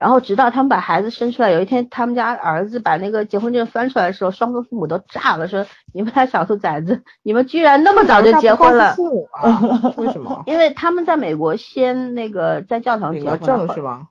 [0.02, 8.96] 然后直到他们把孩子生出来，有一天他们家儿子把那个结婚证翻出来的时候，双方父母都炸了，说你们俩小兔崽子，你们居然那么早就结婚了？
[9.98, 10.42] 为什么？
[10.48, 14.08] 因为他们在美国先那个在教堂结婚证是吗？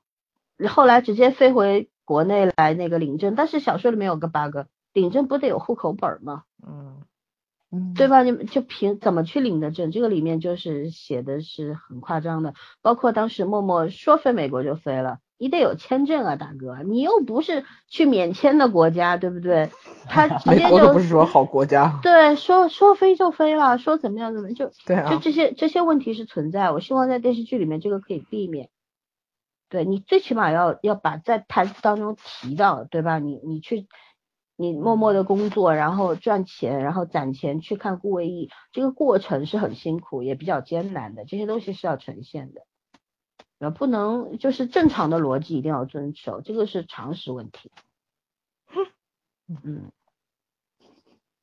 [0.69, 6.45] 后来直接飞回国内来那个领证，但是小说里面有个 bug，领证不得有户口本吗？
[6.65, 6.99] 嗯
[7.73, 8.23] 嗯，对吧？
[8.23, 9.91] 你们就凭怎么去领的证？
[9.91, 15.19] 这个里面就是写的是很夸张的，包括当时默默说飞美国就飞了。
[15.41, 19.71] 你得有签证啊，大哥，你又不是去免签的国家，对不对？
[20.07, 21.99] 他 直接就不是说好国家。
[22.03, 28.69] 对，说说飞就飞了，说怎么样怎么就对啊，就这些这些问题是存在，我希望在电视剧里面这个可以避免。
[29.71, 33.19] 对你最起码要要把在台词当中提到，对吧？
[33.19, 33.87] 你你去
[34.57, 42.61] 你默默的工作，然后赚钱，然后攒钱去看顾魏义，这个过程是很辛苦也比较艰难的，这些东西是要呈现的。
[43.61, 47.71] 呃，不能就是正常的逻辑一定要遵守，这个是常识问题。
[49.63, 49.91] 嗯，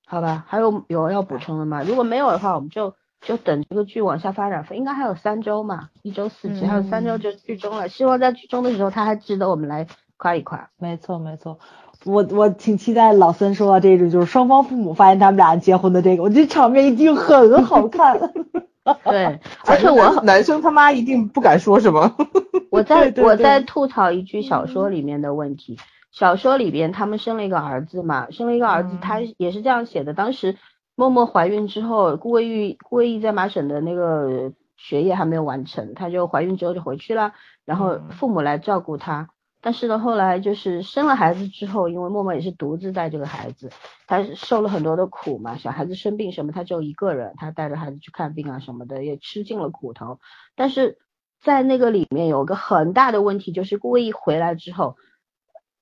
[0.05, 1.83] 好吧，还有有要补充的吗？
[1.83, 7.87] 如果没有的话，我们就就等这个剧往下发展，应该还有三周嘛，一周四集，还有三周就剧终了。
[7.87, 9.85] 希望在剧终的时候，他还值得我们来
[10.17, 10.71] 夸一夸。
[10.77, 11.59] 没错没错，
[12.03, 18.19] 我我挺期待老森说到这种，就是双方父母发现他们俩结婚的这个，我觉得场面一定很好看。
[19.03, 22.15] 对， 而且我男生他妈一定不敢说什么。
[22.71, 25.77] 我在我在吐槽一句小说里面的问题，
[26.11, 30.13] 小说里边他们生了一个儿子嘛，生了一个儿子，他也是这样写的。
[30.13, 30.57] 当时
[30.95, 37.33] 默默怀孕之后，顾魏玉顾魏玉在麻省的那个学业还没有完成，她就怀孕之后就回去了，
[37.65, 39.29] 然后父母来照顾她。
[39.59, 43.69] 但是呢，后来就是生了孩子之后，因为默默也是独自带这个孩子，
[44.05, 45.57] 她受了很多的苦嘛。
[45.57, 50.19] 小孩子生病什么，她只有一个人，她带着孩子去看病啊什么的，也吃尽了苦头。
[50.55, 50.99] 但是
[51.41, 54.95] 在那个里面有个很大的问题，就是顾一回来之后，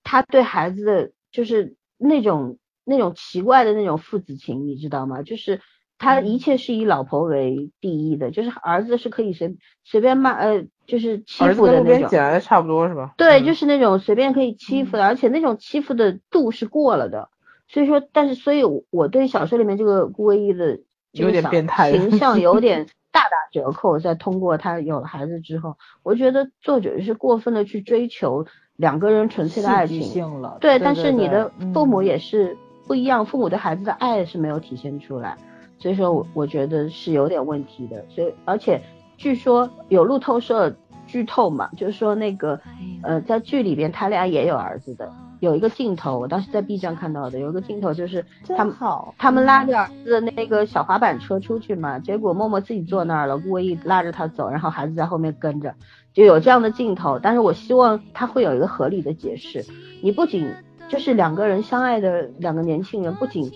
[0.04, 5.22] 他对孩子的就是那种那种奇怪的那种父子情，你知道吗？
[5.22, 5.60] 就是
[5.98, 10.66] 他一切是以老婆为第一的，就是儿子是可以随随便骂呃。
[10.88, 13.14] 就是欺负的那种，捡来的差不多是吧？
[13.18, 17.30] 对，就是那种随便可以欺负的，而且那种欺负的度是过了的。
[17.68, 20.80] 所以说，但是所以我对小说里面这个顾唯一的
[21.12, 23.98] 有点变态形象有 点大打折扣。
[23.98, 28.46] 在通过他有了孩子之后，我觉得作者是过分的去追求
[28.76, 30.60] 两个人纯粹的爱情了。
[30.62, 32.56] 对，但是你的父母也是
[32.86, 35.36] 不一样，父母对孩子的爱是没有体现出来，
[35.80, 38.06] 所以说我我觉得是有点问题的。
[38.10, 38.80] 所以而且。
[39.18, 40.76] 据说有路透社
[41.08, 42.60] 剧透嘛，就是说那个
[43.04, 48.26] 呃，在剧里边他俩也有儿子的，有一个镜头，我当时在 B 站看到的，有一个镜头就是
[48.58, 48.76] 他们
[49.18, 55.76] 他们拉着儿子的那个小滑板车出去嘛，结果默默自己坐那儿了，顾唯一拉着他走，然后孩子在后面跟着，
[56.14, 57.20] 就有这样的镜头。
[57.20, 59.64] 但是我希望他会有一个合理的解释，
[60.02, 60.52] 你不仅
[60.90, 63.52] 就是两个人相爱的两个年轻人，不仅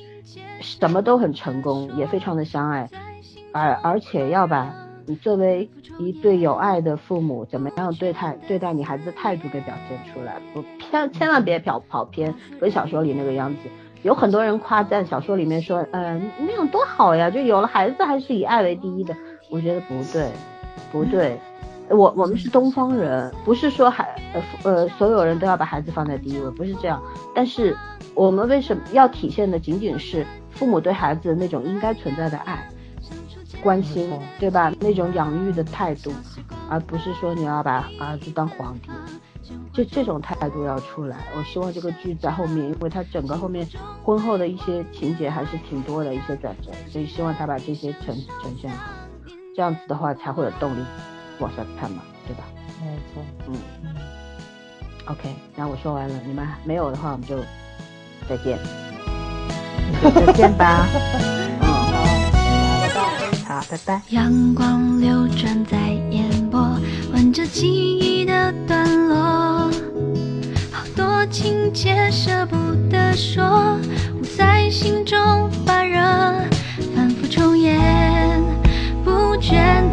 [0.61, 2.90] 什么都很成功，也非常的相爱，
[3.52, 4.72] 而而且要把。
[5.10, 5.68] 你作为
[5.98, 10.36] 一对有爱的父母，怎么样对待对待你孩子的态度给表现出来？
[10.53, 12.31] 不千千万别跑跑偏，
[12.61, 13.57] 跟小说里那个样子。
[14.03, 19.15] 有很多人夸赞小说里面说，嗯，那样多好呀，就有了孩子还是以爱为第一的。
[19.49, 20.30] 我觉得不对，
[20.91, 21.40] 不对。
[21.90, 27.02] 我我们是东方人，不是说孩呃呃所有人都要把孩子放在第一位，不是这样。
[27.34, 27.76] 但是
[28.14, 32.69] 我们为什么要体现的仅仅是父母对孩子那种应该存在的爱？
[33.61, 34.10] 关心，
[34.40, 34.72] 对吧？
[34.80, 36.11] 那种养育的态度，
[36.69, 38.90] 而不是说你要把儿子当皇帝，
[39.73, 41.18] 就这种态度要出来。
[41.36, 43.68] 我希望这个剧在后面，因为它整个后面
[44.03, 48.91] 婚后的一些情节还是挺多的一些转折，所以希望他把这些呈呈现好，
[49.56, 50.84] 这样子的话才会有动力
[51.40, 52.44] 往下看嘛，对吧？
[52.81, 53.95] 没错，嗯嗯。
[55.06, 57.38] OK，那我说完了，你们没有的话，我们就
[58.27, 58.60] 再见，
[60.14, 60.86] 再见吧。
[63.49, 63.99] 好，拜拜。
[64.09, 65.76] 阳光流转在
[66.11, 66.80] 眼波，
[67.11, 67.67] 吻着记
[67.97, 69.71] 忆的段落，
[70.71, 72.55] 好多情节舍不
[72.91, 73.76] 得说，
[74.21, 75.97] 捂在心中发热，
[76.95, 78.39] 反复重演，
[79.03, 79.89] 不倦。